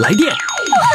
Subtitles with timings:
[0.00, 0.34] 来电，我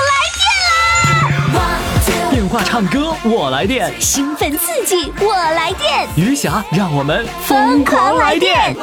[0.10, 2.32] 来电啦！
[2.32, 8.76] 电话唱歌我来电，兴奋刺激我来电，余霞让我们疯狂来电！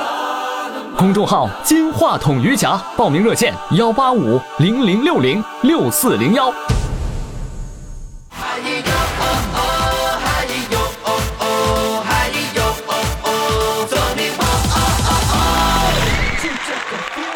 [0.97, 6.55] 公众号“金话筒余霞”，报名热线：幺八五零零六零六四零幺。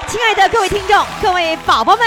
[0.07, 2.07] 亲爱的各位听众，各位宝宝们，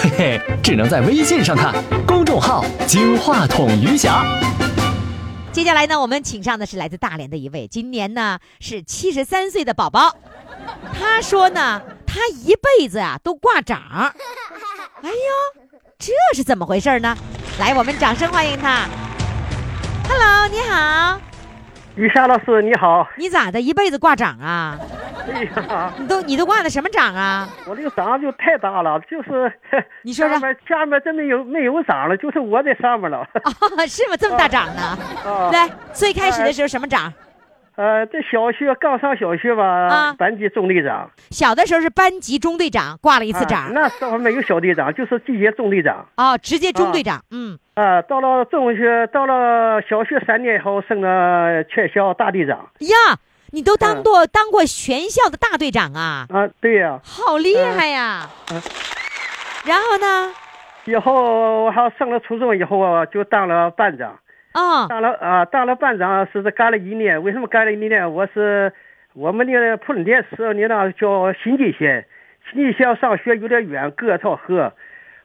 [0.00, 1.74] 嘿嘿，只能在微信上看。
[2.06, 4.24] 公众号“金话筒余霞”。
[5.50, 10.16] 接下来呢，我们请上的是来自大连的一位，今年呢是七十三岁的宝宝。
[10.96, 13.80] 他说呢，他一辈子啊都挂掌。
[15.02, 17.16] 哎呦，这是怎么回事呢？
[17.58, 18.86] 来，我们掌声欢迎他。
[20.08, 21.20] Hello，你好，
[21.98, 23.60] 于霞老师你好，你咋的？
[23.60, 24.78] 一辈子挂掌啊？
[25.34, 27.48] 哎呀，你都你都挂的什么掌啊？
[27.66, 29.52] 我这个掌就太大了，就是
[30.02, 33.18] 你说说下面下面真没有没有掌了，就是我在上面了。
[33.18, 33.52] 哦，
[33.88, 34.16] 是吗？
[34.16, 34.96] 这么大掌呢？
[35.26, 37.12] 啊来，最开始的时候什么掌？
[37.78, 43.72] 呃，这小学刚上小学吧，啊班级中队长，小的时候是班级中队长，挂了一次啊掌。
[43.72, 46.04] 那时候没有小队长，就是季节中队长。
[46.16, 47.22] 哦，直接中队长。
[47.30, 52.68] 嗯，啊，到了中学，到了小学三年以后，升了全校大队长。
[52.80, 53.16] 呀，
[53.52, 58.28] 你都当过、当过全校的大队长啊，啊，对呀、好厉害呀！
[58.50, 58.60] 嗯
[59.64, 60.32] 然后呢？
[60.86, 64.18] 以后我还升了初中以后啊，就当了班长。
[64.54, 67.22] 哦，当了啊，当了班长是这干了一年。
[67.22, 68.12] 为什么干了一年？
[68.12, 68.72] 我是
[69.14, 72.06] 我们那个普仁店是你那叫新吉县，
[72.50, 74.72] 新吉县上学有点远，隔条河，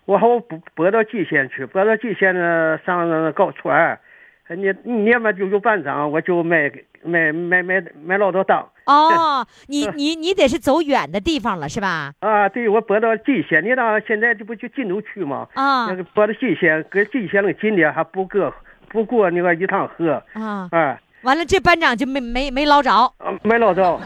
[0.06, 3.98] 我好拨拨到蓟县去，拨到蓟县呢上高初二，
[4.50, 8.70] 你你年嘛就有班长，我就买买买买买老多当。
[8.86, 12.12] 哦，你你你得是走远的地方了是吧？
[12.20, 15.48] 啊，对，我拨到蓟县，你那现在这不就晋州区吗？
[15.54, 18.54] 啊那个拨到蓟县，跟蓟县那近点还不过
[18.94, 23.12] 不过那个一趟河，啊，哎，完了这班长就没没没捞着，
[23.42, 24.00] 没捞着。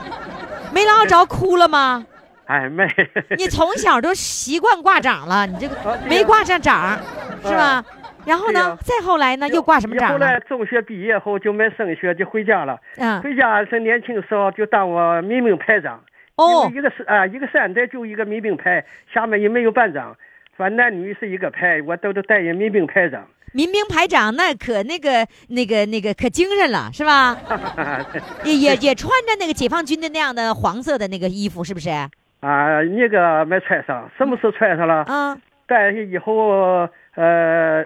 [0.73, 2.05] 没捞着哭了吗？
[2.45, 2.87] 哎，没，
[3.37, 5.75] 你从小都习惯挂掌了，你这个
[6.07, 6.97] 没挂上掌
[7.43, 7.83] 是吧？
[8.25, 10.39] 然后呢，再后来呢，又挂什么掌后来？
[10.41, 12.77] 中学毕业后就没升学，就回家了。
[12.97, 16.01] 嗯，回家是年轻时候就当我民兵排长。
[16.35, 20.15] 哦一个是啊，一个山寨就一个民兵排，下面也没有班长，
[20.55, 23.25] 反正男女是一个排，我都都担任民兵排长。
[23.53, 27.35] 民兵排长那可那个那个那个可精神了是吧？
[28.43, 31.89] 也也也穿着那个解放军的那样的黄色的那个衣服，是不是？
[32.39, 35.03] 啊，那个没穿上，什么时候穿上了？
[35.07, 37.83] 嗯，但是以后，呃，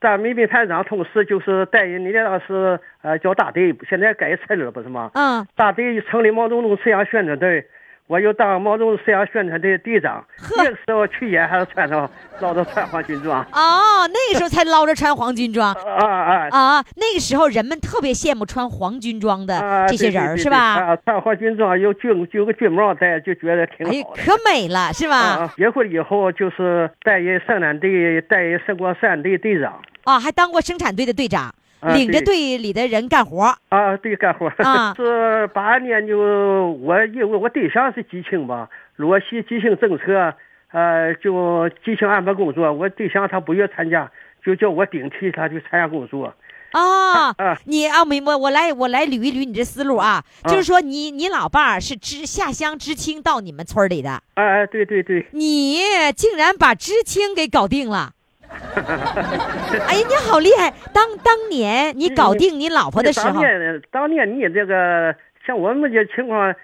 [0.00, 5.10] 咱民兵排长，同时就是带人，你那当时呃叫大队，现在改成了不是吗？
[5.14, 7.66] 嗯，大队成立毛泽东思想宣传队，
[8.10, 10.24] 我又当毛泽东思想宣传队队长。
[10.56, 12.10] 那个时候去演还是穿上
[12.40, 13.40] 捞着穿黄军装。
[13.52, 16.84] 哦，那个时候才捞着穿黄军装啊啊啊！
[16.96, 19.86] 那个时候人们特别羡慕穿黄军装的啊！
[19.86, 20.58] 这些人儿是吧？
[20.58, 24.22] 啊，穿黄军装有军有个军帽戴，就觉得挺好的。
[24.24, 25.16] 可美了是吧？
[25.16, 29.80] 啊，结婚以后就是担任生产队，担任生活生产队队长。
[30.02, 33.42] 啊，还当过生产队的队长，啊领着队里的人干活。
[33.70, 34.48] 啊，对，干活。
[34.62, 40.34] 啊是八二年就我因为我对象是基青吧，落实基青政策，
[40.72, 44.10] 呃，就基青安排工作，我对象他不愿参加，
[44.44, 46.34] 就叫我顶替他去参加工作。
[46.72, 48.36] 啊啊，你啊，明白？
[48.36, 55.78] 我来，我来捋一捋你这思路啊，啊就是说你你老伴儿是知下乡知青到你们村里的，哎哎、对对对，你
[56.14, 58.12] 竟然把知青给搞定了。
[59.86, 60.72] 哎呀，你好厉害！
[60.92, 65.14] 当当年你搞定你老婆的时候当候，年当年你这个
[65.46, 66.54] 像我们这情况，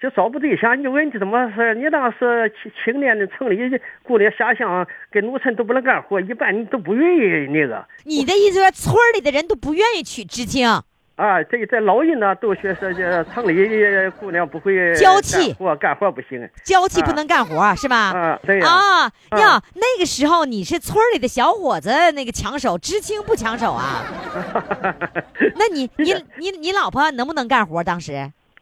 [0.00, 1.74] 就找不对象，你问你怎么事？
[1.74, 3.56] 你当时青青年的城里
[4.02, 7.84] 姑娘下乡跟农村都不能干活，一般你都不愿意那个。
[8.04, 10.68] 你的意思说村里的人都不愿意娶知青，
[11.16, 18.10] 啊，这个在老人呢都说是这城里的姑娘不会娇气干活干活不行娇气不能干活、是吧？
[18.10, 24.02] 啊，对呀、啊啊呀，那个时候你是村里的小伙子，那个抢手，知青不抢手啊？
[25.54, 27.84] 那你你你你老婆能不能干活？
[27.84, 28.12] 当时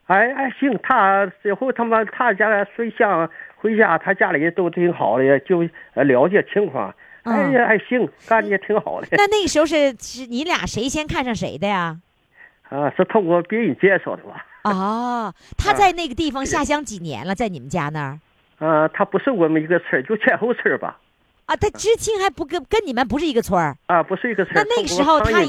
[0.05, 6.93] 哎哎行，他最后他妈他家水乡回家，他家里都挺好的，就呃了解情况。
[7.23, 9.07] 哎呀还行，干的也挺好的。
[9.13, 11.97] 那那个时候是是你俩谁先看上谁的呀？
[12.73, 14.43] 啊，是通过别人介绍的吧？
[14.63, 18.19] 哦， 他在那个地方下乡几年了，在你们家那儿
[18.57, 20.97] 啊，他不是我们一个村儿，就前后村儿吧？
[21.45, 21.55] 啊？
[21.55, 23.77] 他知青还不跟跟你们不是一个村儿？
[23.85, 24.65] 啊，不是一个村儿。
[24.67, 25.41] 那那个时候他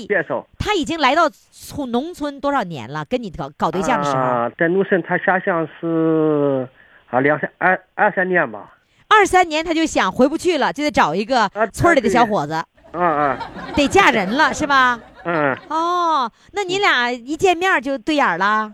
[0.58, 3.02] 他已经来到从农村多少年了？
[3.06, 6.68] 跟你搞搞对象的时候，啊，在农村他下乡是
[7.08, 8.70] 啊两三二二三年吧。
[9.08, 12.64] 二三年他就想回不去了，就得找一个啊村里的小伙子，啊
[13.00, 13.38] 啊
[13.74, 15.00] 得嫁人了，是吧？
[15.24, 18.72] 嗯哦，那你俩一见面就对眼儿了？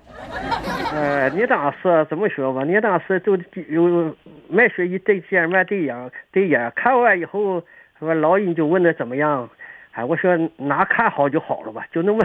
[0.93, 2.65] 呃，你当时怎么说吧？
[2.65, 3.37] 你当时就
[3.69, 4.15] 有
[4.49, 7.63] 没说一对见面对眼对眼，看完以后，
[8.01, 9.49] 我老人就问他怎么样。
[9.93, 12.25] 哎，我说哪看好就好了吧，就那么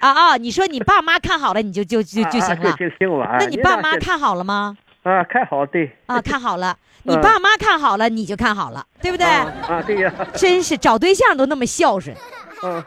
[0.00, 0.36] 啊啊！
[0.36, 2.76] 你说你爸妈看好了，你就就就就行了啊。
[2.76, 3.36] 就行了。
[3.38, 4.76] 那你爸妈看好了吗？
[5.02, 5.90] 啊，看好对。
[6.06, 6.76] 啊，看好了。
[7.04, 9.26] 你嗯爸妈看好了，你就看好了，对不对？
[9.26, 12.16] 啊啊，对呀，真是找对象都那么孝顺。
[12.64, 12.80] 嗯，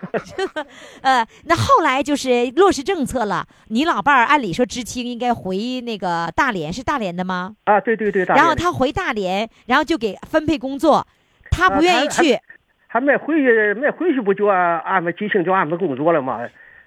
[1.04, 7.56] 呃，那后来就是落实政策了，你老伴儿按理说知青应该回那个大连，是大连的吗？
[7.66, 11.06] 啊，对对对，大然后连他回大连，然后就给分配工作，
[11.52, 12.40] 他不啊愿意他去。
[12.88, 16.40] 还没回去，没回去不就安安排知青就安排工作了吗？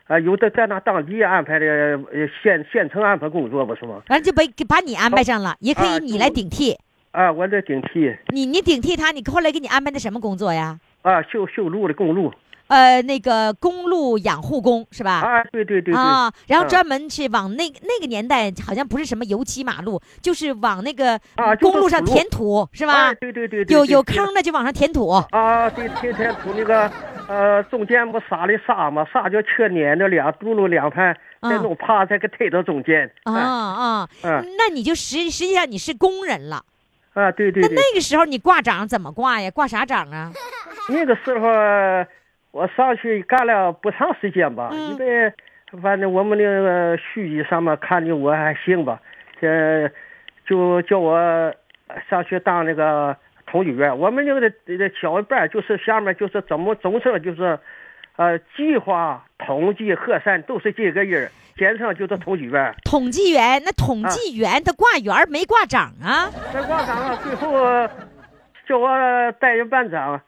[0.09, 4.03] 啊，有的在那当地安排的，呃，县县城安排工作不是吗？
[4.09, 6.77] 完了就把给把你安排上了，也可以啊你来顶替。
[7.11, 10.79] 啊，我来顶替你你顶替他，你后来给你安排的什么工作呀？
[11.03, 12.33] 啊，修修路的公路
[12.69, 15.21] 呃，那个公路养护工是吧？
[15.21, 23.15] 啊，对对对对，啊，然后啊专门去往那那个年代好像不是什么油漆马路，就是往那个啊公路上填土是吧啊？
[23.15, 25.09] 对对对对，有有坑的就往上填土。
[25.31, 26.91] 啊，对，天天土那个
[27.29, 29.07] 呃，中间不撒的沙吗？
[29.13, 33.11] 沙就车碾着两轱辘两盘，再啊弄耙再给推到中间。
[33.25, 36.65] 啊啊，嗯那你就实实际上你是工人了。
[37.15, 39.51] 啊，对对对，那那个时候你挂掌怎么挂呀？
[39.51, 40.33] 挂啥掌啊？
[40.89, 41.49] 那个时候
[42.51, 45.33] 我上去干了不长时间吧，嗯因为
[45.83, 48.99] 反正我们那个书记上面看的我还行吧，
[49.41, 49.91] 这
[50.47, 51.53] 就叫我
[52.09, 53.15] 上去当那个
[53.51, 53.99] 统计员。
[53.99, 57.59] 我们那个的的小班儿就是下面就是怎么总称就是，
[58.17, 62.75] 呃，计划、统计、核算都是这个人儿，简称就是统计员。
[62.85, 66.31] 统计员，那统计员他挂员儿没挂长啊？
[66.55, 67.89] 没挂长啊，最后
[68.67, 70.21] 叫我代任班长。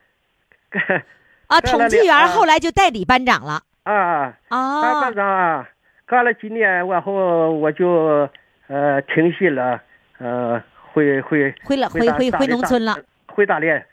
[1.47, 3.61] 啊，统计员两后来就代理班长了。
[3.83, 5.69] 啊，当啊班长啊，
[6.07, 8.29] 干了几年，完后我就
[8.69, 9.81] 呃停薪了，
[10.19, 12.97] 呃，回回回了回回回农村了，
[13.27, 13.85] 回大连，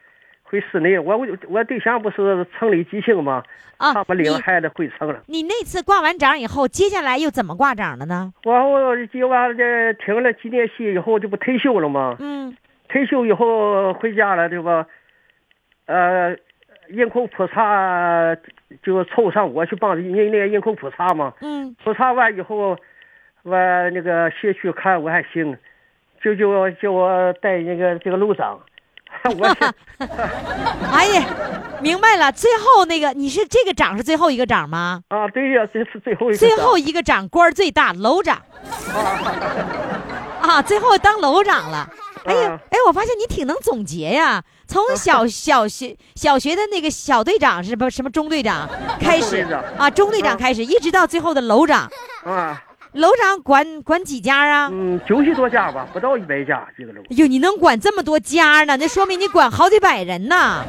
[0.43, 0.97] 回市内。
[0.97, 3.43] 我我我对象不是城里吉庆吗？
[3.77, 5.21] 啊他们领你孩子回城了。
[5.27, 8.33] 你那次挂完章以后，接下来又怎么挂章了呢？
[8.45, 12.15] 完后接完这停了几年戏以后，这不退休了吗？
[12.19, 12.55] 嗯
[12.89, 14.87] 退休以后回家了，对吧？
[15.87, 16.35] 呃，
[16.87, 18.35] 人口普查
[18.81, 21.33] 就凑上我去帮人那个人口普查嘛。
[21.41, 22.77] 嗯，普查完以后，
[23.43, 23.55] 我
[23.91, 25.55] 那个社区看我还行，
[26.23, 28.59] 就就我叫我带那个这个楼长，
[29.37, 29.55] 我是
[30.91, 31.23] 哎呀，
[31.81, 32.31] 明白了。
[32.31, 35.01] 最后那个你是这个长是最后一个长吗？
[35.09, 38.41] 啊，对呀，这是最后一个长最后一个长官儿最大，楼长。
[40.41, 41.89] 啊，最后当楼长了。
[42.25, 44.43] 哎呀啊，哎，我发现你挺能总结呀。
[44.67, 48.67] 从小小学小学的那个小队长是不什么中队长
[48.99, 49.47] 开始
[49.77, 51.89] 啊，中队长啊开始，一直到最后的楼长。
[52.25, 52.61] 啊，
[52.97, 54.69] 楼长管管几家啊？
[54.71, 57.01] 嗯，九十多家吧，不到一百家这个楼。
[57.01, 58.75] 哎呦，你能管这么多家呢？
[58.77, 60.63] 那说明你管好几百人呢。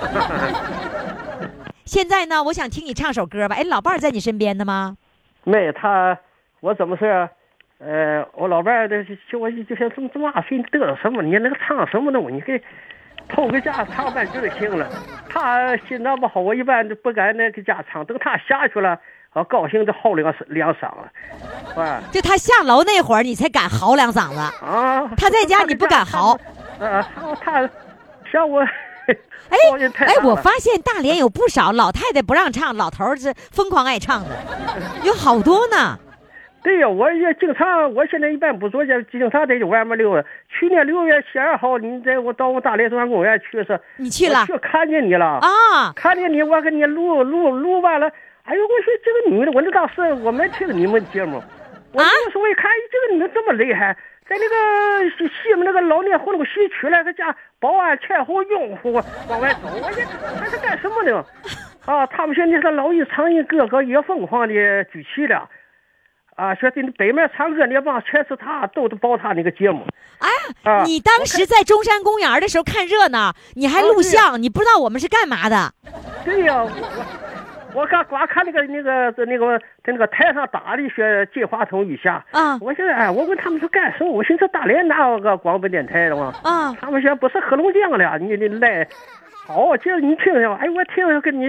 [1.85, 3.57] 现在呢，我想听你唱首歌吧。
[3.57, 4.97] 哎，老伴儿在你身边的吗？
[5.45, 6.19] 没他，
[6.61, 7.09] 我怎么说？
[7.79, 11.23] 呃，我老伴儿的就我就像这么这么岁，你得了什么？
[11.23, 12.35] 你那个唱什么东西？
[12.35, 12.63] 你给
[13.29, 14.87] 偷个家唱半句就行了。
[15.31, 18.05] 他心脏不好，我一般都不敢那个家唱。
[18.05, 19.01] 等他下去了，
[19.35, 20.91] 我高兴就嚎两两嗓
[21.75, 24.39] 子，啊就他下楼那会儿，你才敢嚎两嗓子。
[24.65, 25.09] 啊！
[25.17, 26.37] 他在家你不敢嚎。
[26.81, 27.71] 啊，他他
[28.33, 29.17] 像我，哎
[30.01, 34.31] 哎，我发现大连有不少老太太不让唱，老头儿是疯狂爱唱的，
[35.05, 35.99] 有好多呢。
[36.61, 40.27] 对呀，我也经常，我现在一般不做这，经常在外面溜达。
[40.49, 43.81] 去年六月十二号，你在我到我大连中央公园去是？
[43.97, 45.93] 你去了我去看见你了，啊？
[45.95, 48.11] 看见你，我给你录录录完了。
[48.49, 51.43] 哎呦，我说这个女的，我那当时我没听你们节目，
[51.93, 53.95] 我啊那时候一看，哎，这个女的这么厉害，
[54.27, 58.91] 在那个西西门那个老年活动西区那个家保安前后拥护
[59.29, 60.03] 往外走，我说
[60.39, 61.23] 他是干什么的？
[61.85, 65.47] 啊，他们说你是老一苍蝇哥哥也疯狂的举起了。
[66.37, 69.85] 啊，说的你北面唱歌那帮全是他，都是报他那个节目。
[70.21, 70.29] 哎，
[70.63, 75.75] 啊你当时在中山公园的时候看热闹，你还录像，你不知道我们是干嘛的？
[76.25, 77.38] 对呀、我我
[77.75, 84.11] 我刚光看那个那个那个在那个台上打的学金话筒雨下啊我现在哎，我问他们是干什么？
[84.11, 86.33] 我寻思大连哪有个广播电台的嘛？
[86.43, 88.87] 啊，他们说不是黑龙江的，你你来，
[89.47, 91.47] 好，今儿你听听，哎，我听着跟你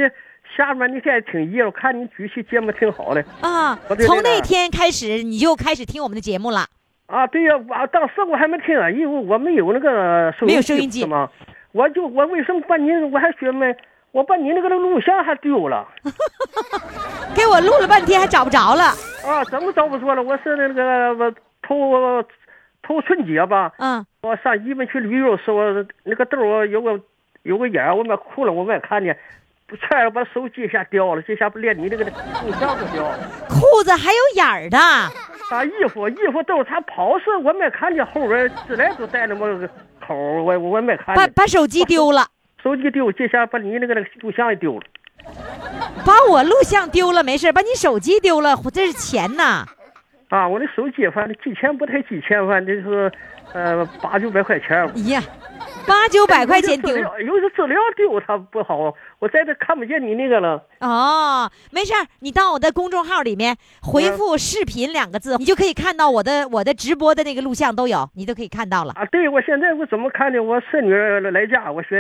[0.56, 6.66] 下面你现在挺热，我看你举起节目挺好的啊从那天开始你就开始听我们的节目了。
[7.08, 7.26] 啊。
[7.28, 11.30] 对呀、我当时我还没听，因为我没有那个收没有音收音机是吗？
[11.72, 13.74] 我就我为什么把你我还学没？
[14.12, 15.88] 我把你那个录像还丢了。
[17.36, 18.86] 给我录了半天还找不着了。
[19.26, 20.24] 啊，怎么找不着了？
[20.24, 22.24] 我是那个我头
[22.82, 25.58] 头春节吧，嗯，我上宜宾去旅游时，候
[26.04, 27.00] 那个兜儿有个
[27.44, 29.16] 有个眼儿，我没哭了，我没看见，
[29.80, 33.20] 差点把手机一下掉了，这下不连你那个录像都掉了。
[33.48, 34.78] 裤子还有眼儿的。
[34.78, 39.68] 啊，衣服衣服都是他跑时我没看见后边自来都带那么个
[40.06, 41.16] 口儿，我我没看见。
[41.16, 42.28] 把把手机丢了，
[42.62, 44.82] 手机丢，这下把你那个那个录像也丢了。
[46.06, 49.66] 把我录像丢了没事，把你手机丢了，这是钱呐。
[50.30, 53.12] 啊，我的手机反正几千不太几千，反正就是
[53.54, 54.94] 呃八九百块钱吧。
[54.96, 55.22] 哎呀，
[55.88, 60.64] 八九百块钱丢有的资料有的资料丢，它不好，我在这看不见你那个了。
[60.82, 68.94] 哦，没事，你到我的公众号里面回复“视频”两个字，你就可以看到我的我的直播的那个录像都有，你都可以看到了。
[68.94, 70.44] 啊，对，我现在我怎么看的？
[70.44, 70.94] 我孙女
[71.32, 72.00] 来家，我说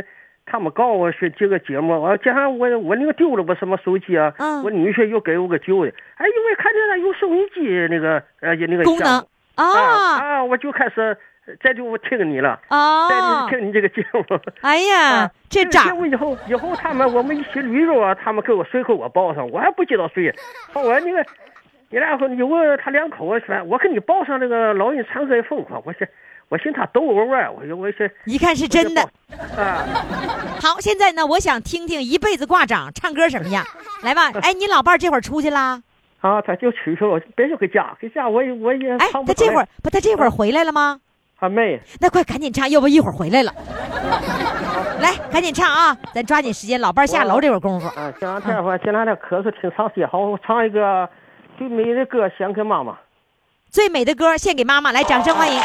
[0.49, 4.63] 他们告我说这个节目，我加上我我那个丢了我什么手机啊，嗯。
[4.63, 9.25] 我女婿又给我个旧的，哎，因为看见了有收音机那个呃那个功能。
[9.55, 9.63] 啊。
[9.63, 11.17] 啊啊，我就开始
[11.61, 14.23] 再就听你了，再哦就，听你这个节目。
[14.61, 20.33] 哎呀啊，这个节目以后以后他们我们一起旅游啊，他们给我随口我报上，我还不知道谁。
[20.73, 21.25] 后来那个
[21.89, 26.07] 你俩说有个他两口子说，我给你报上那个老人唱歌也疯狂，我说
[26.49, 29.01] 我寻他逗我玩儿，我说我说一看是真的。
[29.55, 29.85] 啊，
[30.61, 33.63] 好，现在呢，我想听听一辈子挂掌唱歌什么样，
[34.01, 34.31] 来吧。
[34.41, 35.81] 哎，你老伴儿这会儿出去啦？
[36.21, 40.99] 啊，他就去去了，别就搁家，搁家我也我也哎，他这会儿不，他这会儿回来了吗？
[41.37, 43.53] 还没那快赶紧唱，要不一会儿回来了。
[44.99, 45.95] 来，赶紧唱啊！
[46.13, 47.87] 咱抓紧时间，老伴儿下楼这会儿功夫。
[47.89, 51.07] 啊，这两天我这两天咳嗽挺长时间，好，我唱一个
[51.57, 52.97] 最美的歌献给妈妈。
[53.69, 55.61] 最美的歌献给妈妈，来，掌声欢迎。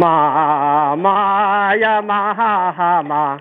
[0.00, 2.32] 妈妈呀，妈
[3.02, 3.38] 妈，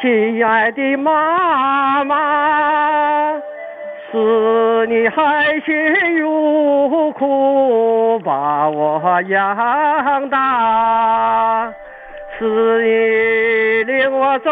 [0.00, 3.32] 亲爱的妈妈，
[4.10, 11.72] 是你含辛茹苦把我养大，
[12.36, 14.50] 是你领我走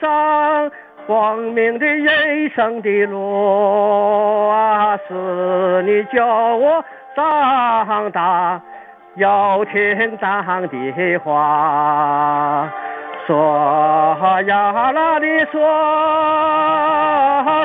[0.00, 0.68] 上
[1.06, 8.60] 光明的人生的路啊，是你教我长大。
[9.16, 12.68] 要听党的话，
[13.26, 15.60] 说呀啦的说，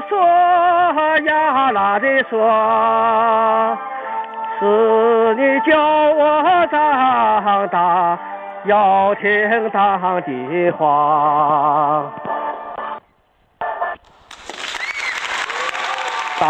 [0.08, 3.76] 说呀啦的说，
[4.60, 5.76] 是你教
[6.12, 8.20] 我长大，
[8.66, 12.04] 要听党的话。
[16.40, 16.48] 当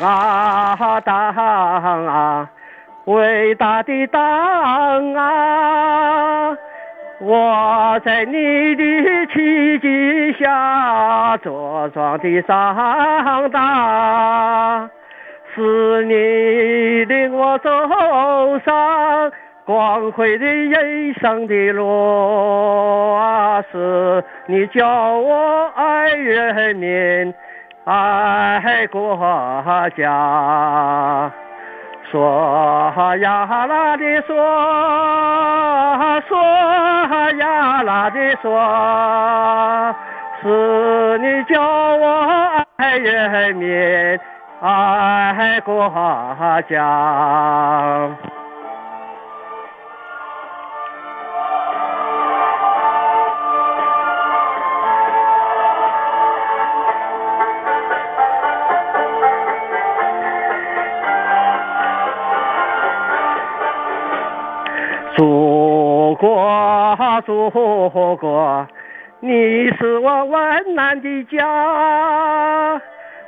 [0.00, 2.48] 啊当啊！
[3.08, 4.20] 伟大的党
[5.14, 6.54] 啊！
[7.20, 14.90] 我在你的旗帜下茁壮的长大，
[15.54, 17.70] 是你领我走
[18.58, 19.32] 上
[19.64, 23.64] 光辉的人生的路啊！
[23.72, 27.34] 是你教我爱人民，
[27.84, 29.16] 爱国
[29.96, 31.32] 家。
[32.10, 34.34] 索呀啦的索
[36.26, 36.38] 索
[37.38, 39.94] 呀啦的索，
[40.42, 44.18] 是你叫我爱人民，
[44.62, 45.88] 爱国
[46.68, 48.08] 家。
[65.18, 66.96] 祖国，
[67.26, 68.64] 祖国，
[69.18, 72.80] 你是我温暖的家。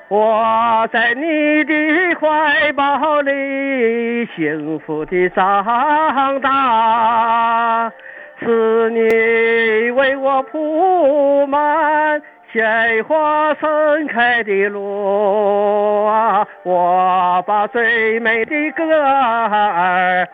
[0.07, 1.75] 我在你的
[2.21, 7.93] 怀抱里幸福的长大，
[8.39, 16.47] 是你为我铺满鲜花盛开的路啊！
[16.63, 20.29] 我把最美的歌儿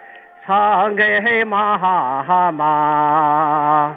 [0.47, 3.97] 唱给妈妈。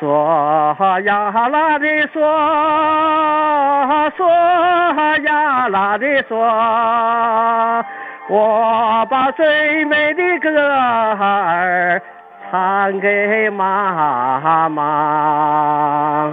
[0.00, 0.74] 说
[1.04, 2.22] 呀啦的说，
[4.16, 4.26] 说
[5.24, 6.38] 呀啦的说，
[8.28, 12.00] 我把最美的歌儿
[12.50, 16.32] 唱给妈妈。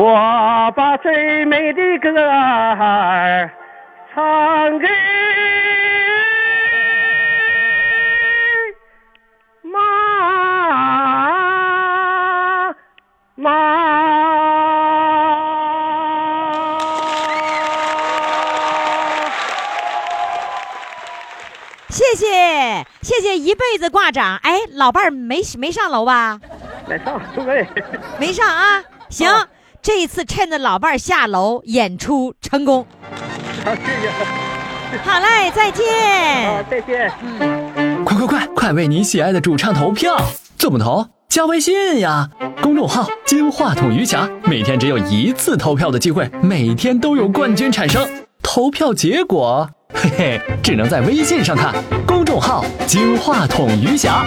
[0.00, 3.50] 我把最美的歌儿
[4.14, 4.86] 唱给
[9.64, 9.80] 妈
[13.34, 13.50] 妈。
[21.88, 24.38] 谢谢谢谢一辈子挂掌。
[24.44, 26.38] 哎，老伴儿没没上楼吧？
[26.86, 27.66] 没上位，
[28.20, 28.80] 没上啊。
[29.10, 29.48] 行，啊
[29.80, 32.86] 这一次趁着老伴儿下楼，演出成功。
[33.64, 37.12] 好，谢谢，好嘞，再好见。，再见。
[37.30, 40.16] 嗯快快快，快为你喜爱的主唱投票！
[40.56, 41.06] 怎么投？
[41.28, 42.28] 加微信呀，
[42.62, 48.08] 公众号“金话筒余霞”，每天只有一次投票的机会，每天都有冠军产生。
[48.42, 51.74] 投票结果，嘿嘿，只能在微信上看。
[52.06, 54.24] 公众号“金话筒余霞”。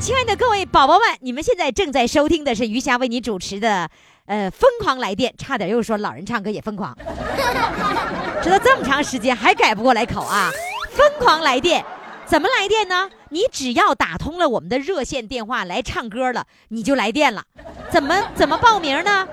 [0.00, 3.88] 亲爱的各位宝宝们，你们现在正在收听的是余霞为你主持的，
[4.26, 6.96] 呃，疯狂来电，差点又说老人唱歌也疯狂，
[8.42, 10.50] 知道这么长时间还改不过来口啊！
[10.90, 11.84] 疯狂来电，
[12.24, 13.10] 怎么来电呢？
[13.30, 17.42] 你只要打通了我们的热线电话来唱歌了，你就来电了。
[17.90, 19.26] 怎么怎么报名呢？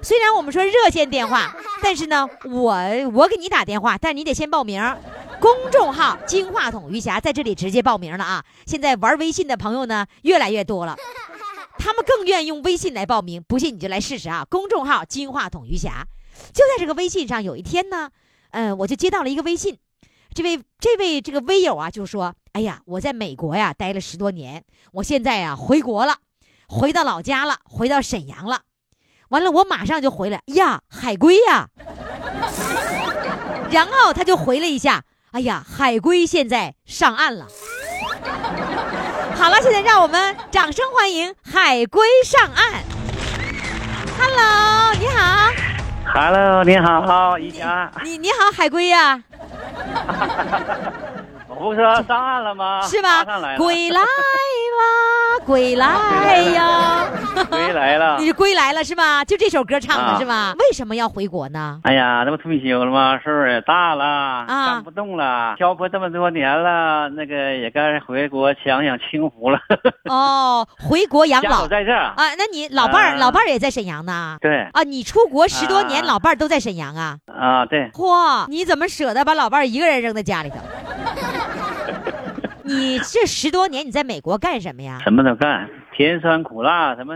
[0.00, 2.76] 虽然我们说热线电话，但是呢，我
[3.12, 4.80] 我给你打电话，但你得先报名。
[5.38, 8.42] 公众号“金话筒余霞”在这里直接报名了啊！
[8.64, 10.96] 现在玩微信的朋友呢越来越多了，
[11.78, 13.42] 他们更愿意用微信来报名。
[13.42, 14.46] 不信你就来试试啊！
[14.48, 16.06] 公众号“金话筒余霞”，
[16.52, 18.10] 就在这个微信上，有一天呢，
[18.50, 19.78] 嗯、我就接到了一个微信，
[20.34, 26.18] 这位这位这个微友啊就说：“哎呀，我在美国呀待了十多年，我现在呀回国了，
[26.68, 28.62] 回到老家了，回到沈阳了。
[29.28, 31.68] 完了，我马上就回来呀，海归呀。
[33.70, 37.48] 然后他就回了一下，哎呀，海归现在上岸了。
[39.38, 42.82] 好了，现在让我们掌声欢迎海龟上岸。
[44.18, 45.52] Hello，你好
[46.12, 47.90] ，Hello，你好，一霞。
[48.02, 51.15] 你你好，海龟呀、我
[51.58, 52.80] 不是说上岸了吗？
[52.82, 53.52] 是吗上来？
[53.52, 53.58] 了。
[53.58, 54.06] 归来吧，
[55.46, 57.04] 归来呀！
[57.50, 58.26] 归来了 你。
[58.26, 59.24] 是归来了是吧？
[59.24, 60.54] 就这首歌唱的啊是吧？
[60.58, 61.80] 为什么要回国呢？
[61.84, 63.18] 哎呀，那不退休了吗？
[63.22, 69.58] 岁数也大了，啊干不动了，漂泊这么多年了，那个也该回国享享清福了。
[70.10, 72.12] 哦，回国养老家都在这儿。
[72.16, 72.34] 啊？
[72.38, 74.36] 那你老伴儿、啊老伴儿也在沈阳呢？
[74.40, 77.16] 对啊，你出国十多年，啊老伴儿都在沈阳啊？
[77.26, 80.56] 啊，对，嚯，你怎么舍得把老伴儿一个人扔在家里头？
[82.66, 84.98] 你这十多年你在美国干什么呀？
[85.04, 87.14] 什么都干，甜酸苦辣，什么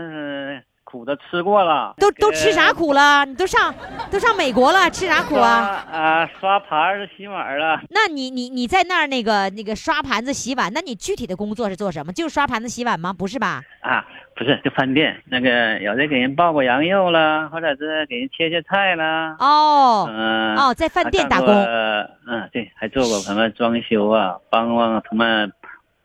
[0.91, 1.93] 苦的吃过了。
[1.97, 2.73] 都都吃啥？
[2.73, 3.23] 苦了？
[3.25, 3.73] 你都上
[4.11, 5.85] 都上美国了，吃啥苦啊？
[5.89, 7.79] 刷啊，刷盘子、洗碗了。
[7.89, 12.11] 那你你你在那儿那个那个刷盘子洗碗，那你具体的工作是做什么？
[12.11, 13.13] 就是刷盘子洗碗吗？
[13.13, 13.61] 不是吧？
[13.81, 19.35] 啊，不是，就饭店那个有的给人抱过羊肉了，或者是给人切切菜了。
[19.39, 21.47] 哦、嗯、哦，在饭店打工。
[21.47, 25.51] 呃，嗯，对，还做过什么装修啊，帮帮他们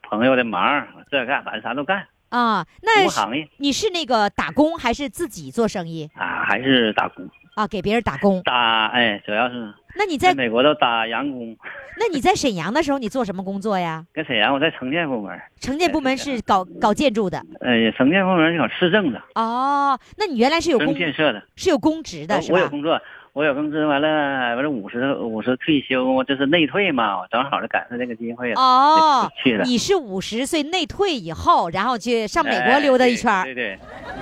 [0.09, 7.67] 朋友的忙，这干反正啥都干，啊，那行业你是那个打工还是自己做生意啊，还是打工啊？
[7.67, 8.43] 给别人打工？
[8.43, 11.57] 打，哎，主要是那你在在美国都打洋工，
[11.99, 14.05] 那你在沈阳的时候，你做什么工作呀？
[14.15, 17.39] 在沈阳我在城建部门，城建部门是搞搞建筑的。
[17.61, 22.59] 呃，城建部门是搞市政的，哦，那你原来是有建设的，是有公职的是吧？
[22.59, 23.01] 我有工作。
[23.37, 24.09] 我有工资，完了
[24.57, 29.65] 完了五十五十退休，我这是内退嘛，我正好就赶上这个机会了，哦去了。
[29.67, 33.79] 你是五十岁内退以后，然后去上美国哎溜达一圈儿，对对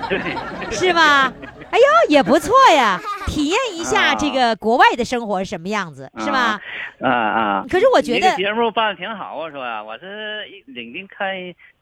[0.08, 0.34] 对对，
[0.74, 1.32] 是吗？
[1.70, 2.98] 哎呦，也不错呀，
[3.28, 6.60] 体验一下啊这个国外的生活是什么样子，是吧？
[7.00, 7.64] 啊啊！
[7.70, 11.36] 可是我觉得这节目办的挺好啊，说呀，我是领兵看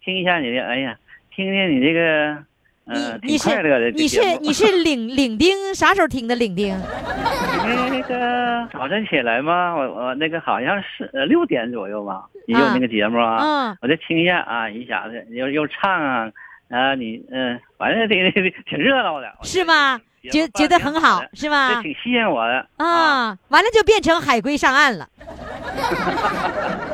[0.05, 0.99] 听一下你的，哎呀，
[1.35, 2.37] 听听你这个
[2.87, 3.51] 嗯，你你是。
[3.93, 6.77] 你是你是领 领丁，啥时候听的领丁？
[7.91, 16.29] 那个早晨起来嘛，我我那个好像是呃六点左右吧，也有那个节目啊，嗯我就听一下啊，一下子又又唱啊，
[16.71, 20.01] 啊你嗯，反正挺挺挺热闹的，是吗？
[20.31, 21.83] 觉觉得很好是吗这？
[21.83, 25.09] 挺吸引我的啊，完了就变成海龟上岸了。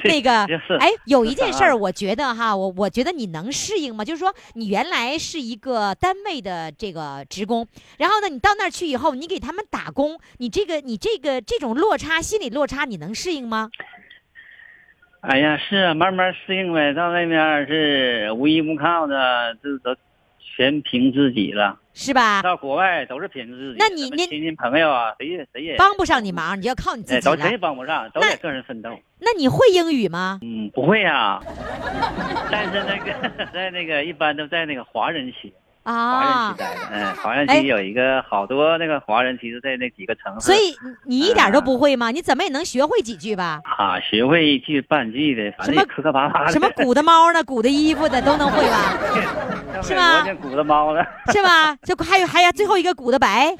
[0.08, 0.44] 那个，
[0.78, 4.04] 哎，有一件事 我觉得哈，我我觉得你能适应吗？
[4.04, 7.66] 就是说，你原来是一个单位的这个职工，
[7.98, 13.70] 然后呢，你到那儿去以后，你给他们打工，你这个你这个这种落差，心理落差，你能适应吗？
[15.20, 16.94] 哎呀，是啊，慢慢适应呗。
[16.94, 19.94] 到那边是无依无靠的，这都
[20.56, 21.78] 全凭自己了。
[21.92, 22.40] 是吧？
[22.42, 23.76] 到国外都是凭自己。
[23.78, 27.58] 那你你亲戚朋友啊，谁也谁也帮不上你忙，你就要靠你自哎，己谁也。
[27.58, 28.90] 帮不上，都得个人奋斗。
[29.18, 30.38] 那你会英语吗？
[30.42, 31.40] 嗯，不会呀、
[32.50, 36.80] 但是那个 在那个一般都在那个华人区，华人啊区，待的。
[36.92, 40.46] 嗯，华人哎区有一个好多那个华人其实在那几个城市。
[40.46, 42.10] 所以你你一点都不会吗？
[42.10, 43.60] 你怎么也能学会几句吧？
[43.64, 46.52] 啊，学会一句半句的，反什么正也磕磕巴巴的。
[46.52, 48.98] 什么鼓的猫呢，鼓的衣服的都能会吧？
[49.82, 51.04] 是吗美国像鼓的猫了。
[51.32, 51.74] 是吧？
[51.84, 53.56] 就还有还有最后一个鼓的白，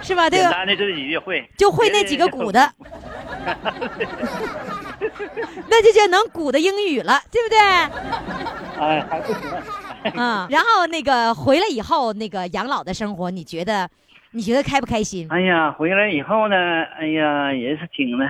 [0.00, 0.30] 是吧？
[0.30, 2.70] 这个简单的这几句会，就会那几个鼓的，
[5.68, 7.58] 那就叫能鼓的英语了，对不对？
[8.80, 9.40] 哎，还不行。
[10.04, 13.88] 嗯，然后那个回来以后，那个养老的生活，你觉得
[14.32, 15.26] 你觉得开不开心？
[15.30, 16.56] 哎呀，回来以后呢，
[16.98, 18.28] 哎呀，也是挺的，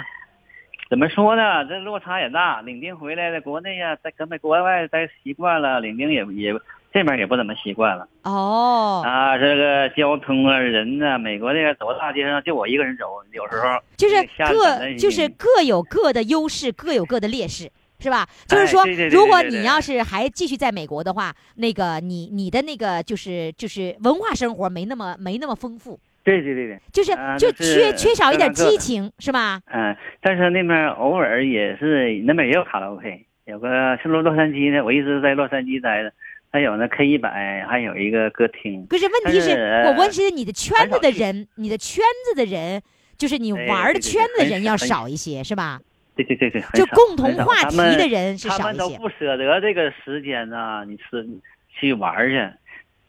[0.88, 1.64] 怎么说呢？
[1.64, 2.60] 这落差也大。
[2.62, 6.54] 领兵回来了，国内呀，在跟在国外待习惯了，领兵也也
[6.92, 9.36] 这边也不怎么习惯了哦，啊。
[9.36, 17.68] 这个交通啊，人呐、美国那个走大街上就我一个人走，有时候就是各就是各有各的优势，各有各的劣势。
[18.04, 18.28] 是吧？
[18.46, 29.62] 就是说如果你要是还继续在美国的话，那个你你的那个就是就是文化生活没那么没那么丰富，对对对对，就是啊就缺缺少一点激情，是吧？
[29.72, 36.12] 嗯，但是那边偶尔也是那边也有卡拉 OK，有个是洛洛杉矶的，我一直在洛杉矶待着，
[36.52, 38.86] 还有那 K 一百，还有一个歌厅。
[38.86, 39.52] 可是问题是
[39.86, 42.82] 我问是你的圈子的人，你的圈子的人，
[43.16, 45.80] 就是你玩的圈子的人要少一些，是吧？
[46.16, 48.78] 对对对对，就共同话题的人是他少一些。
[48.78, 51.26] 们都不舍得这个时间呐、你是
[51.68, 52.50] 去玩去，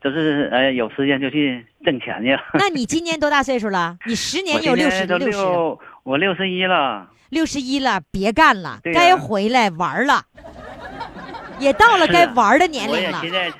[0.01, 2.37] 就是哎有时间就去挣钱去。
[2.53, 3.97] 那 你今年多大岁数了？
[4.05, 5.37] 你十年有六十今年都六十，
[6.03, 7.07] 我六十一了。
[7.29, 10.23] 六十一了，别干了，该回来玩了，
[11.59, 13.31] 也到了该玩的年龄了我现。
[13.31, 13.51] 在，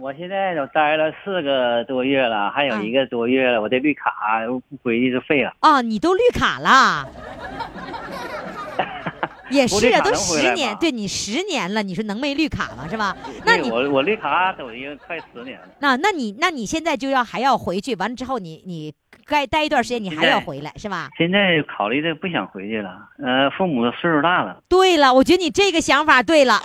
[0.00, 4.10] 我现在都待了四个多月了，还有嗯一个多月了，我这绿卡
[4.68, 5.54] 不回去就废了。
[5.62, 7.08] 哦，你都绿卡了。
[9.54, 12.86] 也是啊，都十年，对你十年了，你说能没绿卡吗？
[12.90, 13.16] 是吧？
[13.46, 15.68] 那你我我绿卡都已经快十年了。
[15.80, 18.92] 那那你那你现在就要还要回去，完了之后你你
[19.26, 21.08] 该待一段时间，你还要回来是吧？
[21.16, 22.90] 现在考虑的不想回去了，
[23.22, 26.60] 呃，父母岁数大了，对了，我觉得你这个想法对了，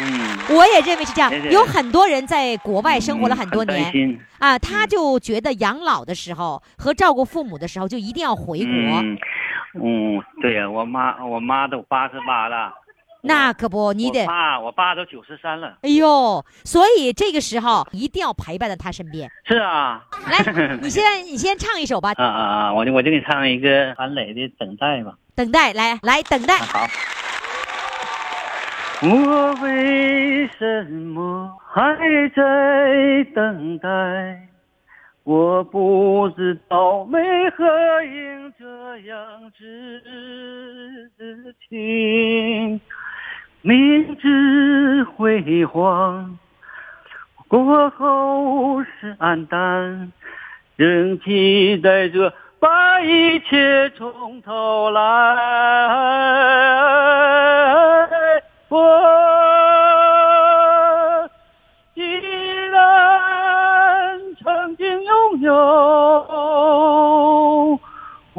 [0.00, 9.18] 嗯，我也认为是这样有很多人在国外生活了很多年心啊，他就觉得养老的时候和照顾父母的时候就一定要回国，嗯，
[9.74, 12.72] 嗯，对呀，我妈我妈都八十八了，
[13.22, 14.26] 那可不，你我得。
[14.26, 15.76] 爸我爸都九十三了。
[15.82, 19.28] 哎呦，所以这个时候一定要陪伴在他身边。
[19.44, 20.38] 是啊，来，
[20.80, 22.72] 你现在你先唱一首吧，啊啊啊！
[22.72, 25.14] 我就我就给你唱一个韩磊的《等待》吧。
[25.34, 26.64] 等待，来来等待啊。
[26.64, 26.86] 好。
[29.00, 31.96] 我为什么还
[32.34, 33.88] 在等待？
[35.22, 40.02] 我不知道为何应这样痴
[41.68, 42.80] 情，
[43.62, 46.36] 明知辉煌
[47.46, 50.12] 过后是黯淡，
[50.76, 55.36] 仍期待着把一切从头来。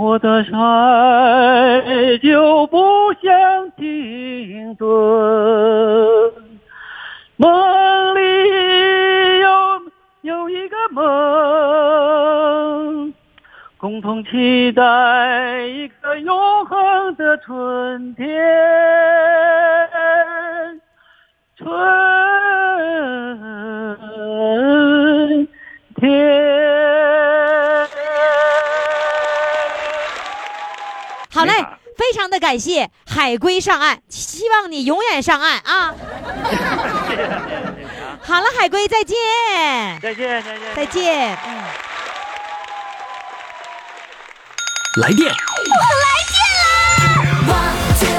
[0.09, 4.87] 我的爱就不想停顿。
[7.35, 8.19] 梦里
[9.39, 9.47] 有
[10.21, 11.03] 有一个梦，
[13.77, 18.25] 共同期待一个永恒的春天，
[21.55, 21.69] 春
[25.97, 26.58] 天。
[32.09, 35.93] 非常的感谢海龟上岸，希望你永远上岸啊！
[38.25, 39.15] 好了，海龟再见，
[40.01, 41.37] 再见再见再见。
[41.45, 41.63] 嗯。
[44.99, 45.31] 来电，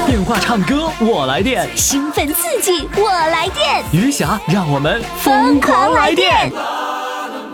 [0.07, 6.49] 电话唱歌我来电，兴奋刺激，我来电，余霞让我们疯狂来电。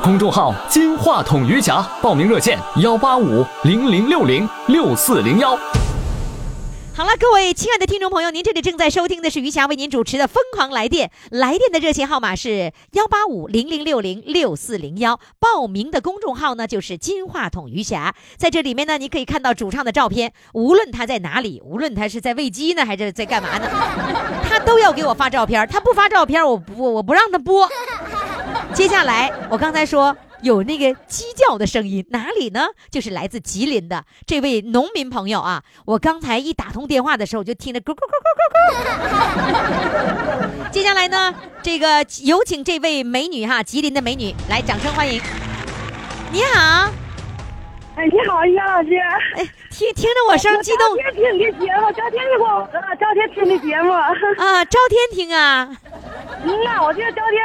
[0.04, 5.58] 公众号“金话筒余霞”，报名热线：幺八五零零六零六四零幺。
[6.98, 23.70] 好了，各位亲爱的听众朋友，您这里正在收听的是余霞为您主持的《疯狂来电》，来电的热线号码是幺八五零零六零六四零幺，报名的公众号呢就是金话筒余霞，在这里面呢，你可以看到主唱的照片，无论他在哪里，无论他是在喂鸡呢，还是在干嘛呢，
[24.50, 27.70] 他都要给我发照片，他不发照片，我不我不让他播。
[28.74, 32.68] 接下来，我刚才说有那个鸡叫的声音，哪里呢？
[32.92, 35.64] 就是来自吉林的这位农民朋友啊！
[35.86, 38.76] 我刚才一打通电话的时候，就听着咕咕咕咕咕
[40.64, 40.70] 咕。
[40.72, 45.22] 接下来呢，这个有请这位美女哈，吉林的美女来，掌声欢迎。
[46.32, 46.92] 你好，
[47.96, 48.90] 哎，你好，于老师。
[49.36, 53.92] 哎，听听着我声激动昨天听你的节目，赵天的广播，昨天听的节目。
[53.92, 54.14] 啊！
[54.66, 55.70] 朝天听啊，
[56.44, 57.42] 嗯呐，我这赵天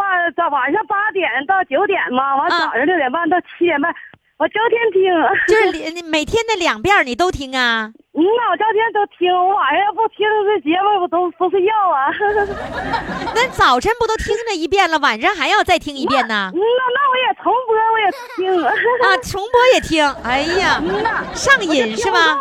[0.00, 3.94] 八早晚上八点到九点嘛，完啊早上六点半到七点半，
[4.38, 5.12] 我整天听。
[5.46, 7.92] 就是你每天的两遍你都听啊？
[8.12, 12.10] 嗯呐，我昨天都听，我晚上要不听这节目，我都不睡觉啊。
[13.34, 16.58] 那早晨不都听了一遍了，晚上还要再听一遍呢嗯？
[16.58, 18.64] 呐，那我也重播，我也听。
[18.66, 20.82] 啊，重播也听，哎呀，
[21.34, 22.36] 上瘾是吧？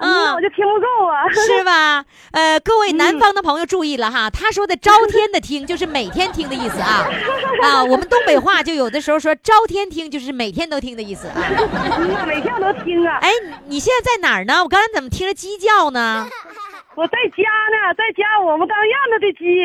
[0.00, 1.28] 嗯呐，我就听不够啊。
[1.30, 2.04] 是吧？
[2.32, 7.06] 呃，各位南方的朋友注意了哈，他说的朝天的听就是每天听的意思啊，
[7.62, 11.34] 啊，我们东北话就有的时候说朝天听就是每天都听的意思啊。
[12.26, 13.18] 每天我都听啊。
[13.22, 13.30] 哎，
[13.66, 14.60] 你现在在哪儿呢？
[14.64, 16.26] 我刚才怎么听着鸡叫呢？
[16.94, 19.64] 我在家呢，在家我们当院子的鸡。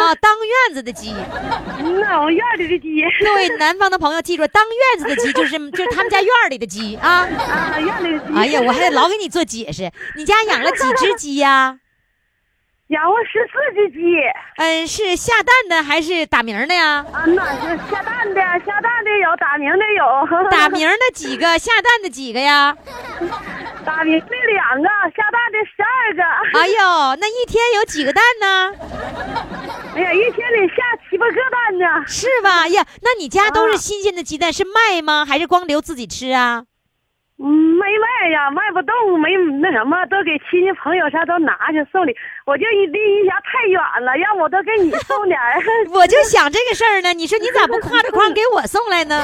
[0.00, 1.12] 啊，当院子的鸡。
[1.80, 3.02] 嗯呐，我们院里的鸡。
[3.24, 7.26] 各位南方的朋友记住，当院子的鸡就是就是他们家院儿里的鸡啊。
[7.26, 8.34] 啊，院里的鸡。
[8.36, 9.90] 哎呀，我还得老给你做解释。
[10.16, 11.78] 你家养了几只鸡呀？
[12.88, 14.16] 养了十四只鸡。
[14.58, 17.04] 嗯，是下蛋的还是打鸣的呀？
[17.12, 20.48] 啊，那是下蛋的，下蛋的有，打鸣的有。
[20.50, 22.76] 打鸣的几个，下蛋的几个呀？
[23.88, 26.22] 打明的两个，下蛋的十二个。
[26.60, 28.70] 哎呦，那一天有几个蛋呢？
[29.96, 32.04] 哎呀，一天得下七八个蛋呢。
[32.06, 32.68] 是吧？
[32.68, 35.24] 呀，那你家都是啊新鲜的鸡蛋，是卖吗？
[35.24, 36.64] 还是光留自己吃啊？
[37.40, 37.46] 嗯，
[37.78, 39.30] 没卖呀，卖不动，没
[39.62, 42.12] 那什么，都给亲戚朋友啥都拿去送礼。
[42.44, 45.54] 我就一离一家太远了，让我都给你送点儿。
[45.94, 47.14] 我就想这个事儿呢。
[47.14, 49.22] 你说你咋不挎着筐给我送来呢？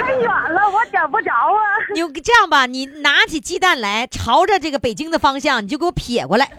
[0.00, 1.60] 太远了，我找不着啊。
[1.92, 6.46] 你这样吧，你拿起鸡蛋来，朝着这个北京的方向，你就给我撇过来，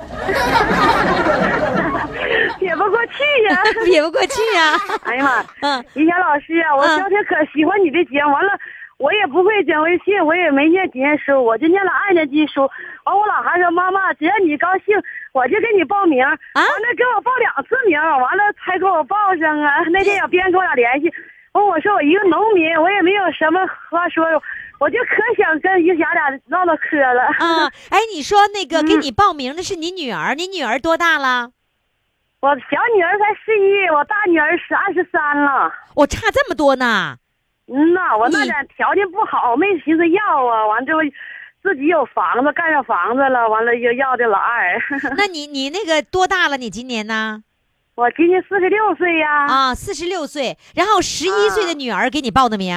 [2.59, 3.63] 撇不过去呀。
[3.85, 5.43] 撇不过去呀、哎呀妈！
[5.61, 8.51] 嗯，李霞老师啊，我嗯昨天可喜欢你的节目，完了
[9.01, 12.61] 我也不会讲微信，我也没念几年书，我就念了二年级书。
[13.03, 14.95] 完，我老孩说妈妈，只要你高兴，
[15.33, 16.23] 我就给你报名。
[16.23, 19.81] 啊完了给我报两次名，完了才给我报上啊。
[19.91, 21.11] 那天小编跟我俩联系，
[21.53, 23.59] 完我说我一个农民，我也没有什么
[23.89, 24.23] 话说，
[24.79, 27.23] 我就可想跟于霞俩唠唠嗑了。
[27.39, 31.49] 啊，哎，你说那个给嗯你报名的是你女儿，你女儿多大了？
[32.39, 35.71] 我小女儿才十一，我大女儿是二十三了。
[35.95, 37.17] 我差这么多呢。
[37.73, 40.67] 嗯呐，我那点条件不好，没寻思要啊。
[40.67, 40.99] 完之后，
[41.63, 44.77] 自己有房子，盖上房子了，完了又要的老二。
[45.15, 46.57] 那你你那个多大了？
[46.57, 47.43] 你今年呢？
[47.95, 49.45] 我今年四十六岁呀。
[49.47, 52.75] 啊，四十六岁，然后十一岁的女儿给你报的名，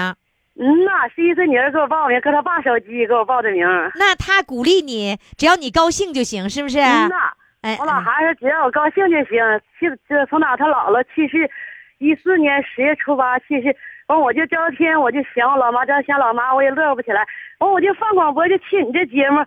[0.60, 3.66] 嗯呐，十一岁女儿给我报名，搁她爸手机给我报的名。
[3.96, 6.78] 那他鼓励你，只要你高兴就行，是不是？
[6.78, 9.38] 嗯呐，哎，我老孩子只要我高兴就行。
[9.78, 11.50] 去这从哪他姥姥去世，
[11.98, 13.74] 一四年十月初八去世。
[14.06, 17.26] 完我就朝天我就想我老妈，这想老妈我也乐不起来。
[17.58, 19.44] 完我就放广播就听你这节目，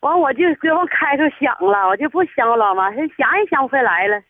[0.00, 4.20] 完我就给我开头想了，我就不想我老妈，想也想不回来了。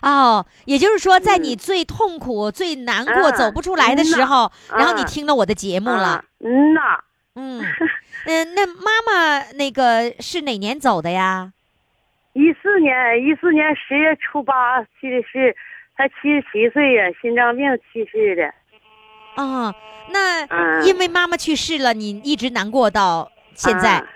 [0.00, 6.24] 哦，也就是说，在你最痛苦、最难过、嗯走不出来的时候，嗯然后你听了我的节目了啊。
[6.40, 6.98] 嗯呐，
[7.34, 7.60] 嗯，
[8.26, 11.52] 嗯，那妈妈那个是哪年走的呀？
[12.32, 15.54] 一四年一四年十月初八去的世，
[15.96, 18.52] 才七十七岁呀，心脏病去世的。
[19.34, 19.74] 啊、
[20.12, 23.98] 那嗯因为妈妈去世了，你一直难过到现在。
[23.98, 24.06] 啊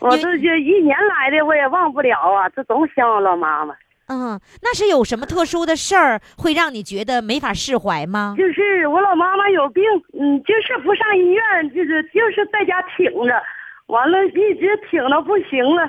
[0.00, 3.74] 我这就一年来的，我也忘不了啊，这总想我老妈妈。
[4.08, 8.34] 嗯，那是有什么特殊的事儿会让你觉得没法释怀吗？
[8.38, 9.84] 就是我老妈妈有病，
[10.18, 13.42] 嗯，就是不上医院，就是就是在家挺着，
[13.88, 15.86] 完了一直挺到不行了，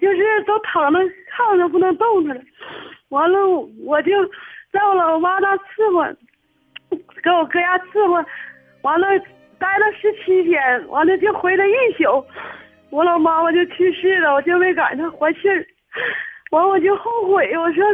[0.00, 0.98] 就是都躺着
[1.30, 2.42] 炕上不能动弹了。
[3.10, 3.38] 完了，
[3.84, 4.10] 我就
[4.72, 6.16] 在我老妈那伺候，
[7.22, 8.24] 搁我哥家伺候，
[8.82, 9.06] 完了
[9.58, 12.24] 待了十七天，完了就回来一宿，
[12.90, 15.64] 我老妈妈就去世了，我就没赶上还气儿。
[16.50, 17.84] 完我就后悔，我说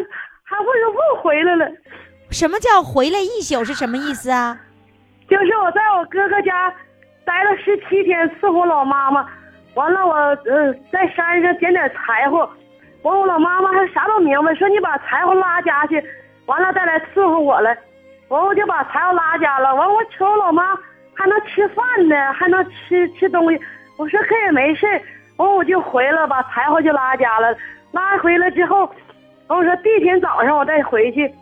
[0.45, 1.71] 还不如不回来了？
[2.31, 4.59] 什么叫回来一宿是什么意思啊？
[5.29, 6.73] 就是我在我哥哥家
[7.25, 9.29] 待了十七天伺候老妈妈，
[9.75, 12.49] 完了我呃在山上捡点柴火，
[13.03, 16.03] 完我老妈妈还啥都明白，说你把柴火拉家去，
[16.47, 17.77] 完了再来伺候我了，
[18.29, 20.75] 完我就把柴火拉家了，完我瞅我老妈
[21.15, 23.61] 还能吃饭呢，还能吃吃东西，
[23.97, 24.87] 我说可也没事
[25.37, 27.57] 完我就回了，把柴火就拉家了，
[27.93, 28.91] 拉回来之后，
[29.49, 31.33] 完我说第一天早上我再回去，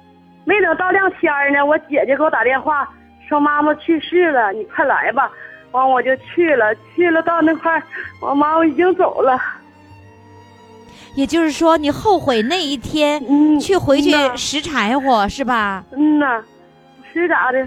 [0.45, 2.89] 没等到亮天儿呢，我姐姐给我打电话。
[3.27, 5.31] 说妈妈去世了，你快来吧。
[5.73, 7.83] 完我就去了，去了到那块，
[8.21, 9.41] 我妈妈已经走了。
[11.17, 15.83] 也就是说，你后悔那一天嗯去回去拾柴火是吧？
[15.97, 16.45] 嗯呐，
[17.21, 17.67] 是咋的？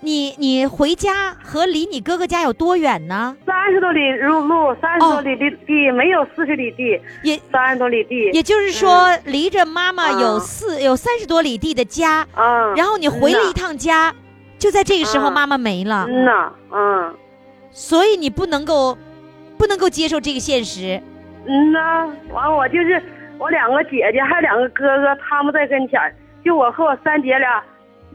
[0.00, 3.36] 你你回家和离你哥哥家有多远呢？
[3.44, 8.30] 三十多里路路，三十多里地地，没有四十里地，也三十多里地。
[8.30, 14.14] 也就是说，离着妈妈有嗯四有三十多里地的家，嗯，然后你回了一趟家，
[14.56, 17.14] 就在这个时候嗯妈妈没了，嗯呐，嗯
[17.72, 18.96] 所以你不能够
[19.58, 21.02] 不能够接受这个现实。
[21.44, 23.02] 嗯呐，完我就是
[23.36, 26.00] 我两个姐姐，还有两个哥哥，他们在跟前，
[26.44, 27.60] 就我和我三姐俩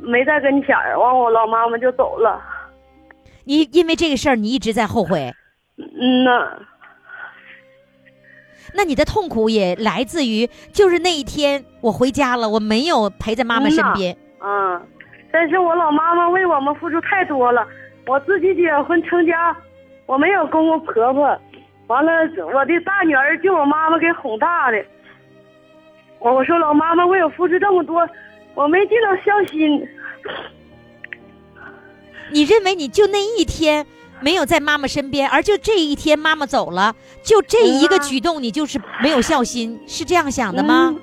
[0.04, 1.00] 没在跟前儿。
[1.00, 2.42] 完我老妈妈就走了。
[3.46, 5.34] 你因为这个事儿，你一直在后悔，
[5.78, 6.60] 嗯呐，
[8.74, 14.16] 那你的痛苦也来自于就是那一天我回家了，我没有陪在妈妈身边。
[14.42, 14.82] 嗯，
[15.32, 17.68] 但是我老妈妈为我们付出太多了。
[18.06, 19.56] 我自己结婚成家，
[20.06, 21.40] 我没有公公婆婆，
[21.88, 22.12] 完了
[22.54, 24.84] 我的大女儿就我妈妈给哄大的。
[26.20, 28.08] 我我说老妈妈为我付出这么多，
[28.56, 29.88] 我没尽到孝心。
[32.32, 33.86] 你认为你就那一天
[34.22, 40.96] 没有在妈妈身边，而就这一天妈妈走了，就这一个举动，你就是没有孝心，是这样想的吗？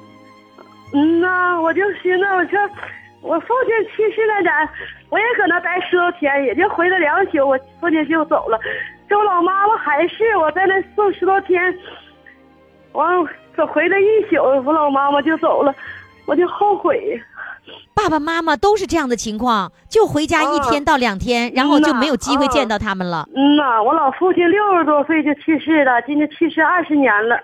[0.93, 2.59] 嗯呐，我就寻思，我说
[3.21, 4.69] 我父亲去世那咱，
[5.09, 8.59] 我也搁那待十多天，也就回了两宿，我父亲就走了。
[9.09, 11.63] 这我老妈妈还是我在那住十多天，
[12.93, 13.07] 完
[13.57, 15.73] 走回来一宿，我老妈妈就走了，
[16.27, 17.21] 我就后悔。
[17.95, 23.29] 爸爸妈妈都是这样的情况，就回家一天到两天，然后就没有机会见到他们了。
[23.35, 27.39] 嗯呐，我老父亲六十多岁就去世了，今年去世二十年了。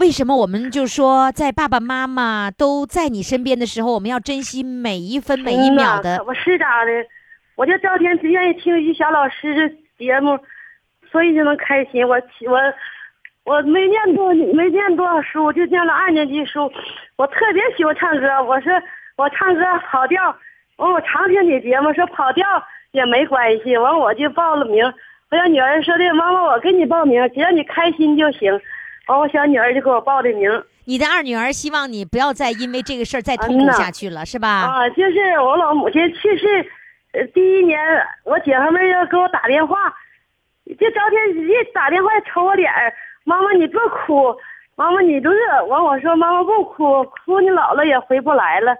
[0.00, 6.24] 为什么我们就说在爸爸妈妈都在你身边的时候，我们要珍惜每一分每一秒的嗯呐可？
[6.24, 6.92] 不是咋的，
[7.56, 10.38] 我就赵天只愿意听于霞老师的节目，
[11.10, 12.06] 所以就能开心。
[12.06, 12.14] 我
[12.46, 16.70] 我我没念多没念多少书，就念了二年级书。
[17.18, 18.72] 我特别喜欢唱歌，我说
[19.16, 20.34] 我唱歌跑调，
[20.76, 22.46] 完我常听你节目，说跑调
[22.92, 24.84] 也没关系，完我就报了名。
[25.30, 28.52] 我小女儿说的，妈妈我给你报名，只要你开心就行。
[29.08, 30.48] 完我小女儿就给我报的名。
[30.84, 34.48] 你的二女儿希望你不要再因为这个事儿再痛苦下去了，是吧？
[34.48, 36.64] 啊，就是我老母亲去世，
[37.14, 37.80] 呃，第一年
[38.22, 39.92] 我姐夫们要给我打电话，
[40.78, 44.34] 就赵天一打电话瞅我脸儿，妈妈你别哭，
[44.78, 45.38] 妈妈你就是，
[45.68, 48.76] 完我说妈妈不哭，哭你姥姥也回不来了，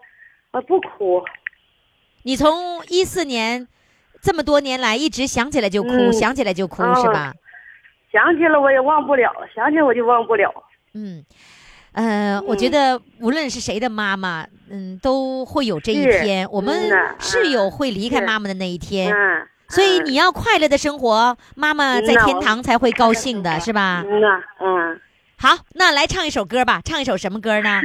[0.53, 1.21] 我不哭，
[2.23, 3.67] 你从一四年
[4.23, 7.33] 这么多年来一直想起来就哭，嗯想起来就哭，啊是吧？
[8.13, 10.49] 想起了我也忘不了，想起来我就忘不了。
[10.95, 11.25] 嗯，
[11.95, 16.49] 呃，我觉得无论是谁的妈妈，嗯，都会有这一天。
[16.53, 24.05] 我们是有会离开妈妈的那一天，嗯，所以你要快乐的生活，妈妈在天堂才会高兴的，是吧？
[24.07, 24.23] 嗯，
[24.61, 25.01] 嗯，
[25.41, 27.81] 好，那来唱一首歌吧，唱一首什么歌呢？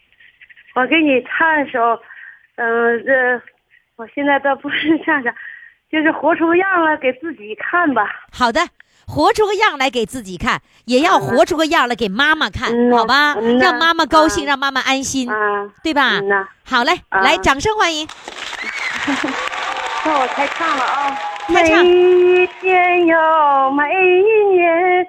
[0.76, 2.00] 我给你唱一首，
[2.56, 3.42] 嗯、这
[3.96, 5.34] 我现在倒不是唱啥，
[5.90, 8.06] 就是活出个样来给自己看吧。
[8.32, 8.60] 好的。
[9.08, 13.34] 活出个样来给自己看，也要活出个样来给妈妈看，嗯好吧？
[13.38, 16.18] 嗯让妈妈高兴，啊让妈妈安心，啊，对吧？
[16.20, 18.04] 嗯，好嘞，啊来，掌声欢迎。
[20.04, 21.16] 那我开唱了啊。
[21.46, 25.06] 开唱每一天哟，每一年，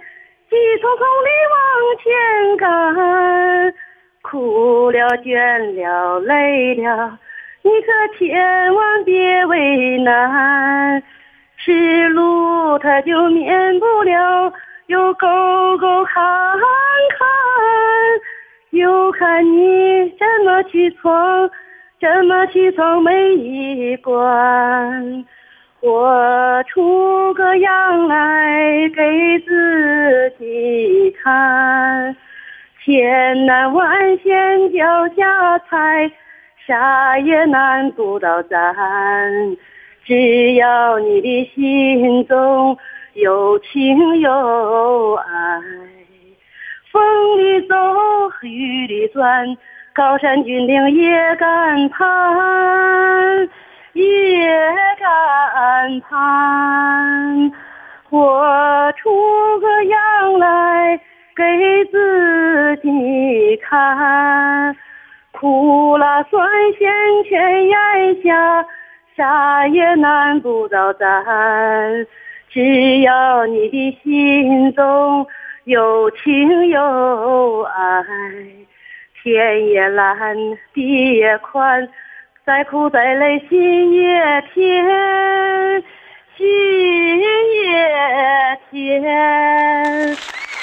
[0.49, 1.57] 急匆匆地往
[2.03, 3.73] 前赶，
[4.21, 5.31] 哭了、倦
[5.75, 7.19] 了、累了，
[7.63, 11.03] 你可千万别为难。
[11.57, 14.53] 是路它就免不了
[14.85, 15.27] 有沟
[15.77, 16.23] 沟坎
[17.17, 17.27] 坎，
[18.69, 21.49] 又看你怎么去闯，
[21.99, 25.25] 怎么去闯每一关。
[25.87, 32.13] 活我出个样来给自己看，
[32.83, 36.11] 千难万险脚下踩，
[36.65, 38.57] 啥也难不倒咱。
[40.03, 42.77] 只要你的心中
[43.13, 45.61] 有情有爱，
[46.91, 47.01] 风
[47.37, 47.75] 里走，
[48.41, 49.55] 雨里钻，
[49.93, 53.49] 高山峻岭也敢攀，
[53.97, 54.47] 也
[54.99, 57.51] 敢攀。
[58.09, 60.99] 我出个样来
[61.35, 64.75] 给自己看，
[65.31, 66.89] 苦辣酸咸
[67.27, 68.65] 全咽下，
[69.15, 72.07] 啥也难不倒咱。
[72.49, 75.27] 只要你的心中
[75.65, 78.03] 有情有爱，
[79.21, 80.17] 天也蓝，
[80.73, 81.89] 地也宽，
[82.47, 84.63] 再苦再累心也甜，
[86.37, 87.67] 心也
[88.71, 89.03] 甜。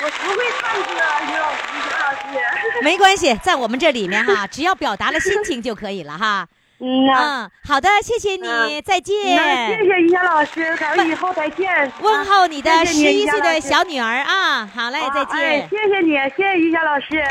[0.01, 2.81] 我不会唱歌，于老师，于老师。
[2.83, 6.47] 没关系，在我们这里面哈，只要表达了心情就可以了哈。
[6.81, 9.37] 嗯呐，嗯，好的，谢谢你，嗯再见谢。
[9.85, 11.93] 谢于霞老师，咱们以后再见。
[12.01, 15.69] 问候你的谢十一岁的小女儿啊，好嘞，再啊哎见。
[15.69, 17.23] 谢谢你，谢谢于霞老师。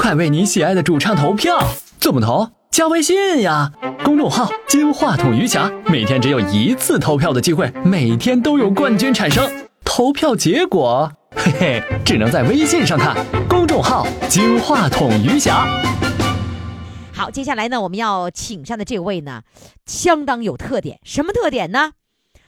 [0.00, 1.58] 快，为你喜爱的主唱投票！
[1.98, 2.48] 怎么投？
[2.70, 3.70] 加微信呀，
[4.02, 9.46] 公众号“金话筒余霞”，每天只有一次投票的机会，每天都有冠军产生。
[9.84, 13.14] 投票结果，嘿嘿，只能在微信上看。
[13.46, 15.66] 公众号“金话筒余霞”。
[17.12, 19.42] 好，接下来呢，我们要请上的这位呢，
[19.84, 20.98] 相当有特点。
[21.04, 21.92] 什么特点呢？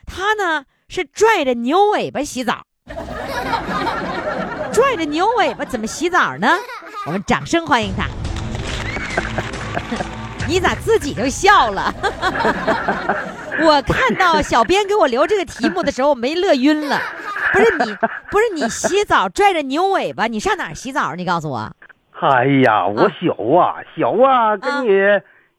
[0.06, 2.62] 他呢是拽着牛尾巴洗澡，
[4.72, 6.48] 拽着牛尾巴怎么洗澡呢？
[7.06, 8.06] 我们掌声欢迎他。
[10.48, 11.92] 你咋自己就笑了？
[13.62, 16.98] 我看到小编给我留这个题目的时候，我没乐晕了。
[17.52, 17.94] 不是你，
[18.30, 21.14] 不是你洗澡拽着牛尾巴，你上哪儿洗澡？
[21.14, 21.70] 你告诉我。
[22.20, 24.88] 哎呀，我小啊，小啊，啊跟你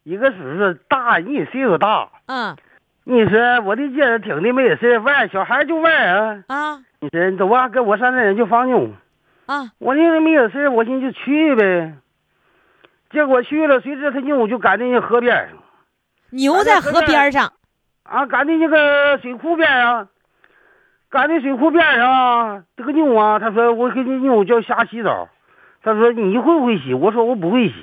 [0.02, 2.08] 一个只是大，你也岁数大。
[2.26, 2.56] 嗯
[3.06, 6.42] 你说我的姐挺的没事玩，小孩就玩啊。
[6.48, 8.88] 啊你说走啊，跟我上那人就放牛。
[9.46, 9.70] 啊！
[9.78, 11.94] 我那个没有事，我寻思就去呗。
[13.10, 15.58] 结果去了，谁知他牛就赶在那河边上
[16.30, 17.52] 牛在河边上，
[18.02, 20.08] 啊，赶在那个水库边上，
[21.10, 22.64] 赶在水库边上。
[22.76, 25.28] 这个牛啊，他说我给这牛叫下洗澡。
[25.82, 26.94] 他说你会不会洗？
[26.94, 27.74] 我说我不会洗。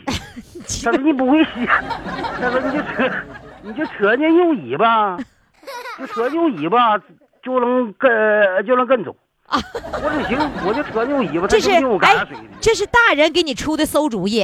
[0.83, 3.09] 他说你不会洗，他说你就扯，
[3.61, 5.17] 你就扯那牛尾巴，
[5.99, 6.97] 就扯牛尾巴
[7.43, 9.15] 就能跟就能跟走。
[9.51, 11.69] 我说行，我就扯牛尾巴，他这是
[12.01, 12.27] 哎
[12.61, 14.41] 这是大人给你出的馊主意。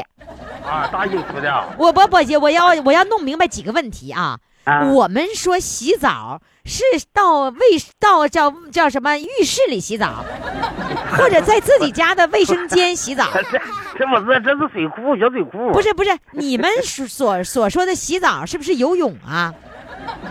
[0.66, 1.66] 啊，大人出的啊。
[1.78, 4.38] 我不不，我要我要弄明白几个问题啊。
[4.66, 6.84] 啊我们说洗澡是
[7.14, 7.60] 到卫
[8.01, 10.26] 到叫叫什么浴室里洗澡，
[11.18, 13.30] 或者在自己家的卫生间洗澡。
[13.49, 13.60] 这
[13.97, 15.72] 这不是，这是水库，小水库。
[15.72, 19.53] 不是不是，你们所所所说的洗澡是不是游泳啊？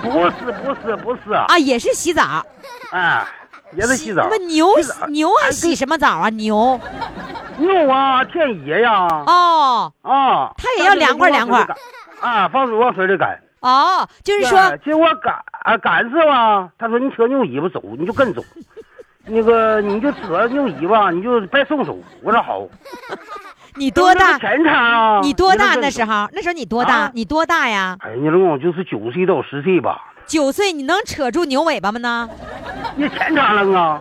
[0.03, 1.47] 不是，不是，不是啊！
[1.49, 2.45] 啊，也是洗澡。
[2.91, 3.27] 啊，
[3.73, 4.37] 也是洗澡那。
[4.47, 6.29] 牛洗牛还洗什么澡啊？
[6.31, 6.79] 牛
[7.59, 11.67] 牛啊，天爷呀，哦啊，他也要凉快凉快。
[12.21, 13.39] 啊，放水往水里赶。
[13.61, 16.69] 哦，就是说对结果赶啊赶是吧？
[16.79, 18.43] 他说你扯牛尾巴走，你就跟走。
[19.29, 21.99] 那个你就扯牛尾巴，你就别松手。
[22.23, 22.63] 我说好。
[23.79, 24.39] 你多大？
[24.39, 25.21] 前场啊？
[25.23, 26.29] 你多大那时候？
[26.33, 27.11] 那时候你多大啊？
[27.15, 27.97] 你多大呀？
[28.01, 30.01] 哎，你老公就是九岁到十岁吧？
[30.27, 32.29] 九岁，你能扯住牛尾巴吗呢？
[32.97, 34.01] 你钱咋扔啊，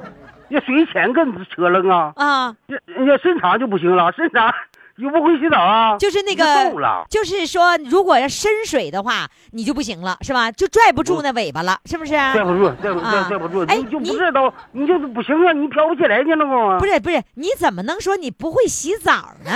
[0.49, 4.53] 你随钱跟扯扔啊，啊，要要身长就不行了，深场
[4.98, 6.72] 又不会洗澡啊，就是那个，
[7.10, 10.50] 就是说，如果要深水的话，你就不行了，是吧？
[10.50, 12.14] 就拽不住那尾巴了，是不是？
[12.14, 16.86] 拽不住，拽不住拽拽不住，哎你就你不知道，你就是不行啊，你飘不起来，你老公啊不。
[16.86, 19.52] 是不是，你怎么能说你不会洗澡呢？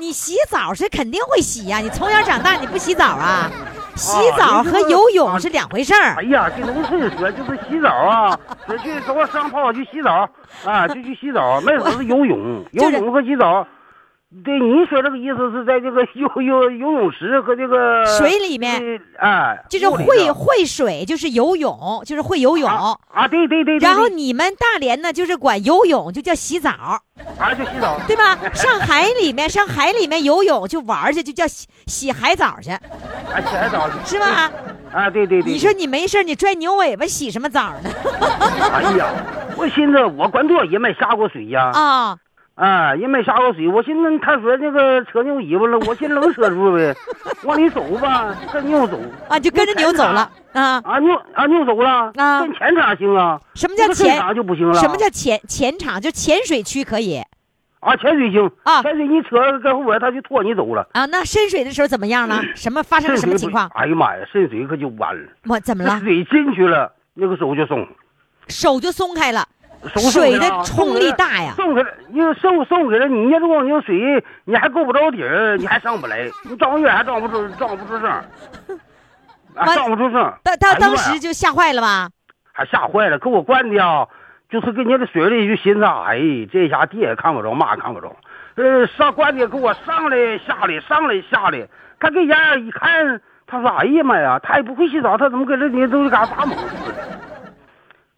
[0.00, 3.48] 你洗澡是肯定会洗呀、你从小长大你不洗澡啊？
[3.94, 6.22] 洗澡和游泳是两回事儿哎。
[6.24, 10.28] 呀，这农村说就是洗澡啊，说去走上泡去洗澡
[10.64, 13.64] 啊，就去洗澡，没说是游泳， 游泳和洗澡。
[14.44, 22.68] 对，你说这个意思是在这个游游游泳池和这个水里面，哎，就是会会水，就是游泳，就是会游泳。
[22.68, 26.70] 啊啊，对对对，对然后你们大连呢，就是管游泳就叫洗澡，
[27.38, 28.36] 啊就洗澡，对吧？
[28.54, 32.80] 上海里面，上海里面游泳就玩去，就叫洗洗海澡去，啊
[33.38, 34.50] 洗海澡去是吧？
[34.92, 35.52] 啊，对对对。
[35.52, 37.90] 你说你没事你拽牛尾巴洗什么澡呢？
[38.72, 39.06] 哎呀，
[39.56, 41.70] 我寻思我管多也没下过水呀。
[41.74, 42.16] 啊，
[42.54, 43.66] 啊，也没下过水。
[43.66, 46.94] 我寻思他说那个扯牛尾巴了， 我寻能扯住呗，
[47.44, 49.00] 往里走吧，跟牛走。
[49.28, 50.80] 啊，就跟着牛走了啊？
[50.84, 53.40] 啊，牛啊牛走了啊跟前场行啊。
[53.54, 54.74] 什么叫前场就不行了？
[54.74, 56.00] 什么叫前前场？
[56.00, 57.22] 就浅水区可以
[57.80, 60.86] 啊潜水行啊潜水你扯跟后边他就拖你走了。
[60.92, 61.04] 啊？
[61.06, 62.40] 那深水的时候怎么样了？
[62.54, 63.66] 什么发生了什么情况？
[63.74, 65.28] 哎呀妈呀，深水可就完了。
[65.48, 65.98] 我怎么了？
[66.00, 67.84] 水进去了，那个手就松，
[68.46, 69.48] 手就松开了，
[70.10, 71.52] 水的冲力大呀。
[71.56, 78.10] 送给了，因为送送给了你，要如果你有水，你还够不着底儿，你还上不来，你装远还装不出，装不出声
[79.74, 80.56] 装不出声他。
[80.56, 82.08] 当当时就吓坏了吧？
[82.52, 84.06] 还吓坏了，给我灌的啊，
[84.50, 86.18] 就是跟你这水里就寻思，哎，
[86.52, 88.14] 这下爹也看不着，嘛也看不着，
[88.56, 91.66] 呃，上灌的给我上来下来，上来下来，
[91.98, 96.98] 他给家一看，他说，哎呀妈呀，他也不会洗澡，他怎么跟这你都是干啥猛似的？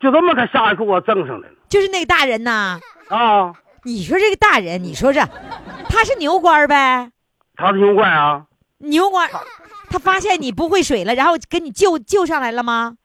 [0.00, 3.52] 就这么他下来给我挣上来了就是那个大人呐，啊！
[3.82, 5.20] 你说这个大人，你说这，
[5.88, 7.10] 他是牛倌儿呗？
[7.56, 8.44] 他是牛官啊！
[8.78, 9.28] 牛倌，
[9.90, 12.96] 他发现你不会水了，然后给你救救上来了吗？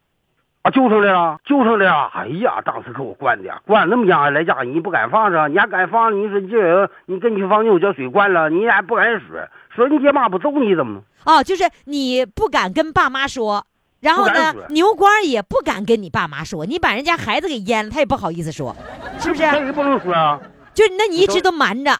[0.62, 2.12] 啊，救上来了，救上来了！
[2.14, 6.16] 哎呀，当时给我灌的，灌那么样来家，你不敢放着，你还敢放？
[6.16, 11.02] 你说你这人，你跟去放牛叫水灌了，你还不敢说，说你爹妈不揍你怎么？
[11.26, 13.66] 哦，就是你不敢跟爸妈说，
[14.00, 18.76] 然后呢牛倌儿也不敢跟你爸妈说，你把人家孩子给淹了，他也不好意思说，
[19.20, 19.72] 是不是？
[19.74, 20.40] 不能说啊。
[20.74, 21.98] 就那你一直都瞒着，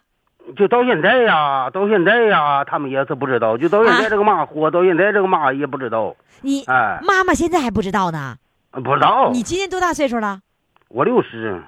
[0.56, 8.36] 就到现在呀，到现在呀，他们也是不知道，就到现在这个妈活，到现在这个妈也不知道，你哎，妈妈现在还不知道呢。
[8.70, 9.30] 不知道。
[9.32, 10.40] 你今年多大岁数了？
[10.88, 11.62] 我六十，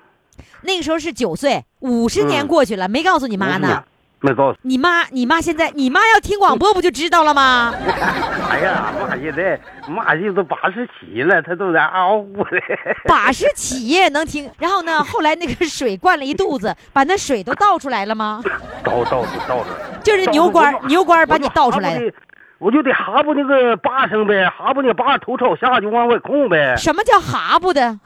[0.62, 3.84] 那个时候是九岁，五十年嗯过去了，没告诉你妈呢。
[4.22, 4.58] 没告诉。
[4.62, 7.74] 你妈，你妈现在，你妈要听广播不就知道了吗？
[8.50, 12.60] 哎呀，妈现在妈现在都八十七了，她都在嗷呜的。
[13.06, 14.50] 八十七也能听。
[14.58, 18.40] 然后呢，后来那个水灌了一肚子，把那水都倒出来了吗？
[18.84, 19.66] 倒倒倒倒着。
[20.02, 22.12] 就是牛倌儿，牛倌儿把你倒出来的。
[22.58, 27.98] 我就得哈不那个八声呗，哈不那八头朝下就往外空呗，什么叫哈不的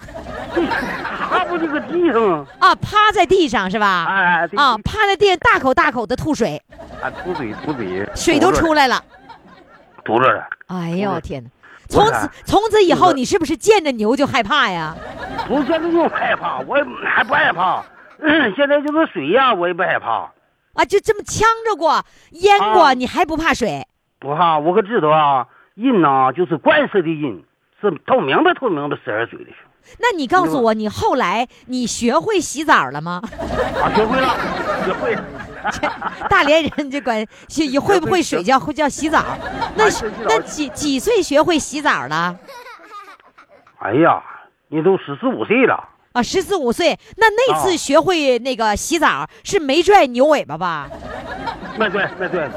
[1.29, 2.75] 哈不就搁地上吗，啊？
[2.77, 4.07] 趴在地上是吧？
[4.09, 6.61] 哎，对啊，趴在地上大口大口的吐水，
[7.03, 9.03] 啊，吐水吐水，水都出来了。
[10.05, 10.47] 吐着了。
[10.69, 11.51] 哎呦天哪！
[11.89, 14.95] 从此从此以后，你是不是见着牛就害怕呀？
[15.49, 17.83] 不是现在就害怕，我还不害怕。
[18.19, 20.31] 嗯现在就是水呀，我也不害怕，
[20.75, 23.87] 啊，就这么呛着过、淹过，啊你还不怕水？
[24.19, 24.59] 不怕。
[24.59, 27.43] 我可知道啊，人呐就是惯色的人，
[27.81, 29.57] 是透明的透明的十二水的时
[29.99, 33.21] 那你告诉我，你后来你学会洗澡了吗？
[33.83, 34.37] 啊，学会了，
[34.85, 35.25] 学会了。
[36.31, 39.25] 大连人就管学会不会水叫会叫洗澡。
[39.75, 39.85] 那
[40.25, 42.37] 那几几岁学会洗澡了？
[43.79, 44.23] 哎呀，
[44.69, 45.89] 你都十四五岁了。
[46.13, 46.99] 啊，十四五岁。
[47.17, 50.89] 那那次啊学会那个洗澡是没拽牛尾巴吧？
[51.79, 52.49] 没拽，没拽，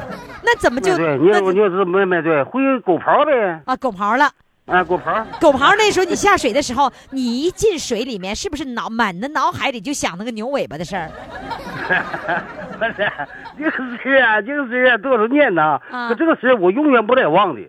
[0.43, 4.31] 那怎么就没对，你那你就是没没拽，会狗刨呗，啊狗刨了？
[4.69, 5.25] 啊，狗刨。
[5.41, 11.09] 狗刨那时候你下水的时候，你一进水里面，是不是脑满的脑海里就想那个牛尾巴的事儿？
[12.79, 12.93] 不是
[13.57, 15.79] 这个事儿啊，这个事啊，多少年呐？
[15.91, 17.61] 啊可这个事儿我永远不得忘的。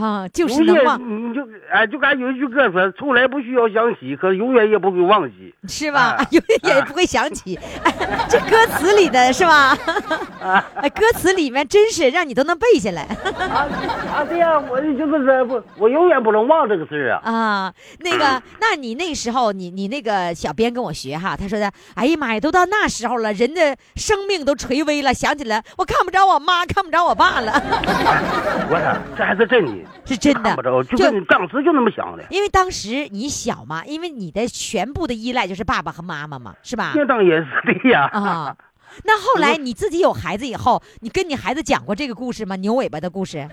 [0.00, 1.40] 啊，就是永远能忘，你就
[1.72, 5.54] 哎，就敢有一句歌说，从来不需要想起，可永远也不会忘记。
[5.68, 6.16] 是吧？
[6.18, 7.92] 啊永远也不会想起，哎，
[8.28, 9.76] 这歌词里的是吧？
[10.42, 13.66] 啊哎，歌词里面真是让你都能背下来啊
[14.14, 14.24] 啊！
[14.24, 17.20] 对呀，我就是说不，我永远不能忘这个事儿啊。
[17.30, 17.74] 啊。
[18.00, 27.52] 那个， 那你那时候，你你那个小编跟我学哈，他说的，哎呀妈呀，都到那时候了，人的生命都垂危了，想起来我看不着我妈，看不着我爸了，
[28.70, 29.72] 我说这还是真的，
[30.04, 30.62] 是真的看不。
[30.62, 32.24] 着，就你当时就那么想的。
[32.30, 36.92] 因为当时你小嘛，因为你的全部的依赖就是爸爸和妈妈嘛，是吧？
[36.94, 38.08] 那当然是的呀。
[38.12, 38.56] 啊，
[39.04, 42.56] 那后来 你自己有孩子以后，你跟你孩子讲过这个故事吗？
[42.56, 43.48] 牛尾巴的故事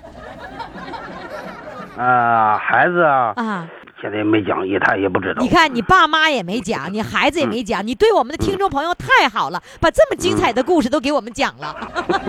[1.98, 3.68] 啊，孩子啊，啊？
[4.02, 5.48] 现在没讲也，他也不知道你。
[5.48, 11.76] 看，你爸妈也没讲，你孩子也没讲，你对我们的听众朋友太好了，把这么精彩的故事都给我们讲了。
[12.08, 12.20] 那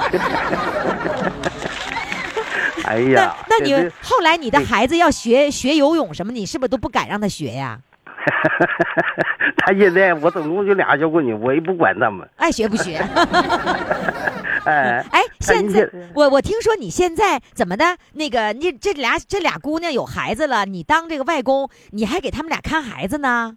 [2.86, 7.80] 哎呀，那那你后来你的孩子要学学游泳什么，你是不是都不敢让他学呀？
[9.58, 12.28] 他现在我总共就俩小闺女，我也不管他们。
[12.36, 12.96] 爱学不学？
[14.64, 17.96] 哎 哎，现在我我听说你现在怎么的？
[18.14, 23.56] 那个你这俩这俩姑娘有孩子了，你当这个外公，你还给他们俩看孩子呢？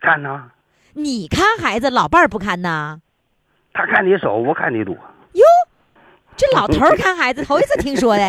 [0.00, 0.50] 看呢，
[0.94, 3.00] 你看孩子，老伴儿不看呢？
[3.72, 4.96] 他看你少，我看你多。
[6.38, 8.24] 哟，这老头儿 看孩子，头一次听说的。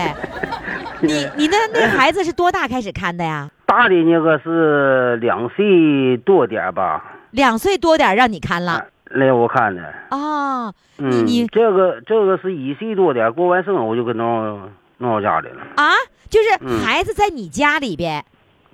[1.01, 3.49] 你你那那孩子是多大开始看的呀？
[3.66, 9.82] 大的那个是两岁多点儿吧，两岁多点儿让你看了啊，来我看的。
[10.10, 15.93] 啊，你嗯，你这个这个是一岁多点，过完生我就给弄弄到家里了，啊，
[16.30, 18.26] 就是嗯孩子在你家里边，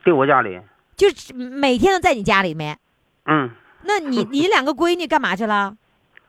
[0.03, 0.59] 在我家里。
[0.95, 2.77] 就是每天都在你家里面。
[3.25, 3.49] 嗯，
[3.83, 5.73] 那你 你两个闺女干嘛去了？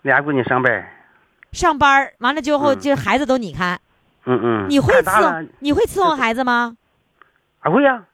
[0.02, 0.84] 俩闺女上班。
[1.56, 3.80] 上班儿完了之后，嗯就孩子都你看，
[4.26, 4.66] 嗯嗯。
[4.68, 6.76] 你会伺候你会伺候孩子吗？
[7.60, 8.04] 啊会呀、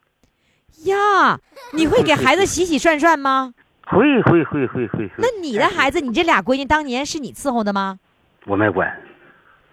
[0.84, 1.40] 呀，
[1.72, 3.52] 你会给孩子洗洗涮涮吗？
[3.84, 5.10] 会会会会会会。
[5.18, 7.98] 那你的孩子，你这俩闺女当年是你伺候的吗？
[8.46, 8.88] 我没管。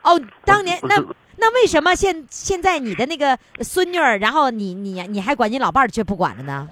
[0.01, 0.95] 哦，当年那
[1.37, 6.67] 那为什么现现在你的那个孙女儿，然后你你你还管你老伴儿却不管了呢？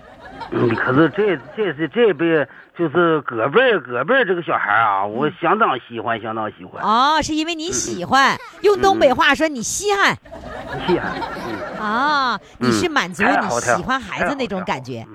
[0.51, 6.83] 嗯，可是这这是这辈就是隔辈儿隔辈儿这个小孩儿啊，我相当喜欢，相当喜欢。
[6.83, 10.15] 哦，是因为你喜欢，用东北话说你稀罕
[10.87, 11.13] 稀罕。
[11.79, 15.05] 嗯啊，你是嗯满足你喜欢孩子那种感觉，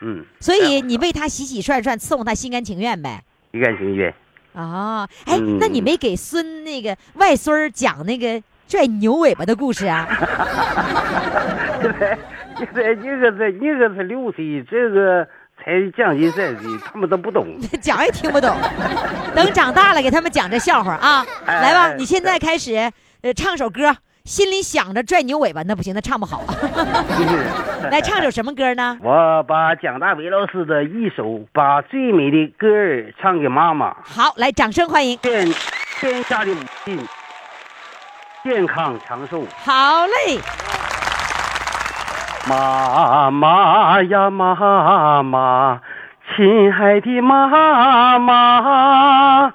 [0.00, 3.22] 嗯，所以你为他洗洗涮涮，伺候他心甘情愿呗。
[3.50, 4.12] 心甘情愿。
[4.52, 10.06] 哦，哎，嗯那你没给孙那个外孙儿讲那个拽牛尾巴的故事啊？
[12.58, 15.26] 现在现在一个才一个才六岁，这个
[15.58, 17.58] 才将近三岁，他们都不懂。
[17.80, 18.56] 讲也听不懂，
[19.34, 21.24] 等长大了给他们讲这笑话啊！
[21.46, 22.74] 哎来吧，哎你现在开始，
[23.22, 26.42] 呃，唱首歌，心里想着拽牛尾巴，那不行，那唱不好。
[27.90, 28.96] 来唱首什么歌呢？
[29.02, 35.18] 我把蒋大为老师的一首《把最美的歌儿唱给妈妈》，好，来，掌声欢迎。
[35.24, 35.46] 愿
[36.00, 36.98] 天下的母亲
[38.44, 39.44] 健康长寿。
[39.64, 40.38] 好嘞，
[42.48, 45.80] 妈妈呀，妈妈，
[46.34, 49.52] 亲爱的妈妈，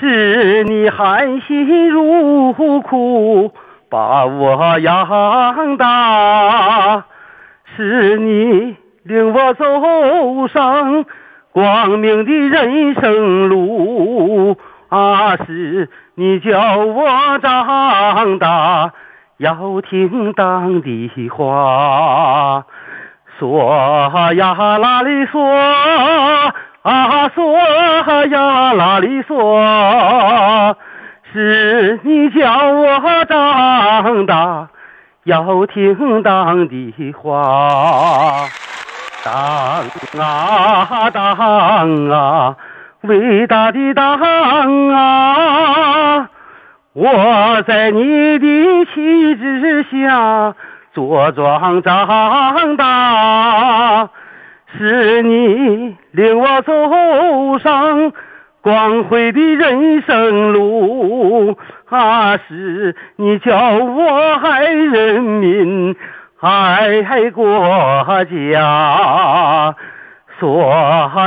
[0.00, 3.52] 是你含辛茹苦
[3.90, 7.04] 把我养大，
[7.76, 11.04] 是你领我走上
[11.52, 14.56] 光明的人生路
[14.88, 18.94] 啊，是你教我长大。
[19.38, 22.64] 要听当的话，
[23.38, 25.48] 说呀啦哩说
[26.82, 27.56] 啊说
[28.26, 30.76] 呀啦哩说，
[31.32, 34.68] 是你叫我长大，
[35.22, 38.48] 要听当的话，
[39.24, 39.84] 当
[40.20, 42.56] 啊当啊，
[43.02, 44.18] 伟大的当
[44.88, 46.28] 啊！
[46.94, 50.54] 我在你的旗帜下
[50.94, 54.08] 茁壮长大，
[54.76, 56.72] 是你领我走
[57.58, 58.12] 上
[58.60, 61.56] 光辉的人生路
[61.88, 62.36] 啊！
[62.48, 65.94] 是你教我爱人民，
[66.40, 69.74] 爱国家。
[70.38, 70.70] 说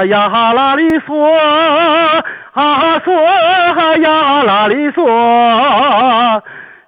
[0.05, 1.37] 呀啦哩说
[2.53, 3.13] 啊说
[3.97, 6.41] 呀啦哩说，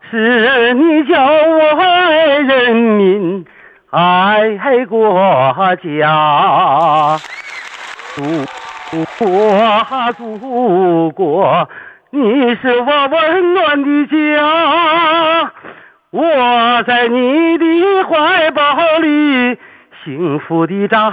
[0.09, 3.45] 是你教我爱人民，
[3.89, 5.53] 爱国
[5.83, 7.17] 家。
[8.15, 11.67] 祖国啊祖国，
[12.11, 15.51] 你是我温暖的家，
[16.11, 17.65] 我在你的
[18.05, 19.57] 怀抱里。
[20.03, 21.11] 幸福的长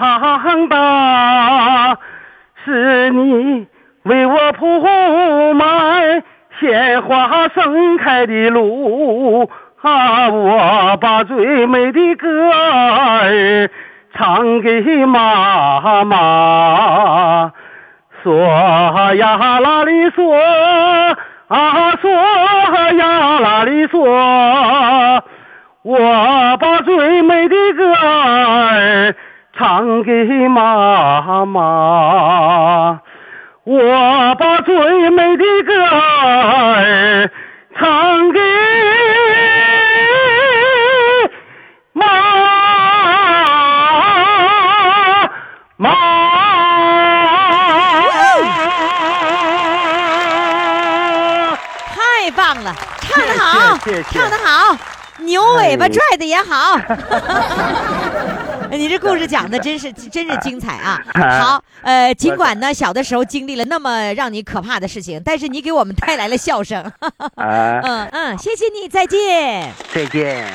[0.69, 1.97] 大，
[2.65, 3.67] 是你
[4.03, 6.25] 为我铺满
[6.59, 9.49] 鲜花盛开的路
[9.83, 10.29] 啊！
[10.29, 13.71] 我把最美的歌儿
[14.13, 17.53] 唱给妈妈，
[18.23, 18.35] 说
[19.15, 20.35] 呀啦哩嗦
[21.47, 25.23] 啊，说呀啦哩说。
[25.83, 25.97] 我
[26.59, 29.15] 把最美的歌儿
[29.57, 30.13] 唱给
[30.49, 33.01] 妈妈，
[33.65, 37.31] 我把最美的歌儿
[37.79, 38.39] 唱给
[41.95, 42.05] 妈
[45.79, 45.91] 妈。
[51.95, 54.19] 太棒了，唱得好，谢谢谢谢。
[54.21, 54.77] 唱得好，
[55.21, 56.79] 牛尾巴拽的也好。
[58.71, 61.03] 你这故事讲的真是真是精彩啊！
[61.43, 66.81] 好，呃，尽管呢小的时候经历了那么让你可怕的事情，但是你给我们带来了笑声。
[67.01, 67.21] 啊，
[67.83, 69.73] 嗯嗯，谢谢你，再见。
[69.93, 70.47] 再见。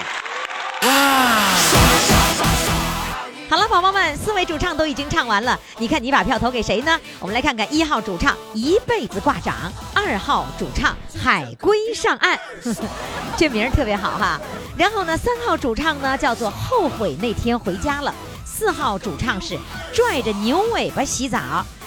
[3.47, 6.99] 好了，宝宝们，四位主唱都已经唱完了，你看你把票投给谁呢？
[7.19, 12.39] 我们来看看一号主唱一辈子挂掌，二号主唱海龟上岸，
[13.37, 14.41] 这名儿特别好哈。
[14.75, 18.13] 然后呢，三号主唱呢叫做后悔那天回家了，
[18.45, 19.57] 四号主唱是
[19.93, 21.39] 拽着牛尾巴洗澡。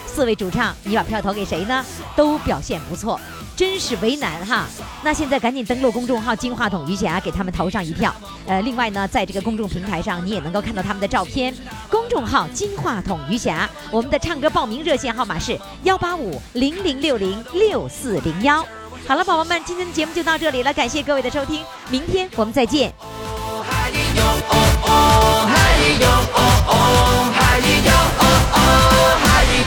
[0.08, 1.84] 四位主唱，你把票投给谁呢？
[2.16, 3.20] 都表现不错，
[3.54, 4.66] 真是为难哈。
[5.04, 8.12] 那现在赶紧登录公众号“金话筒余霞”，给他们投上一票。
[8.46, 11.54] 呃，另外呢，在这个公众平台上，你也能够看到他们的照片。
[11.88, 18.66] 公众号“金话筒余霞”，我们的唱歌报名热线号码是幺八五零零六零六四零幺。
[19.06, 22.92] 好了，宝宝们，今天的节目就到这里了，感谢各位的收听，明天我们再见。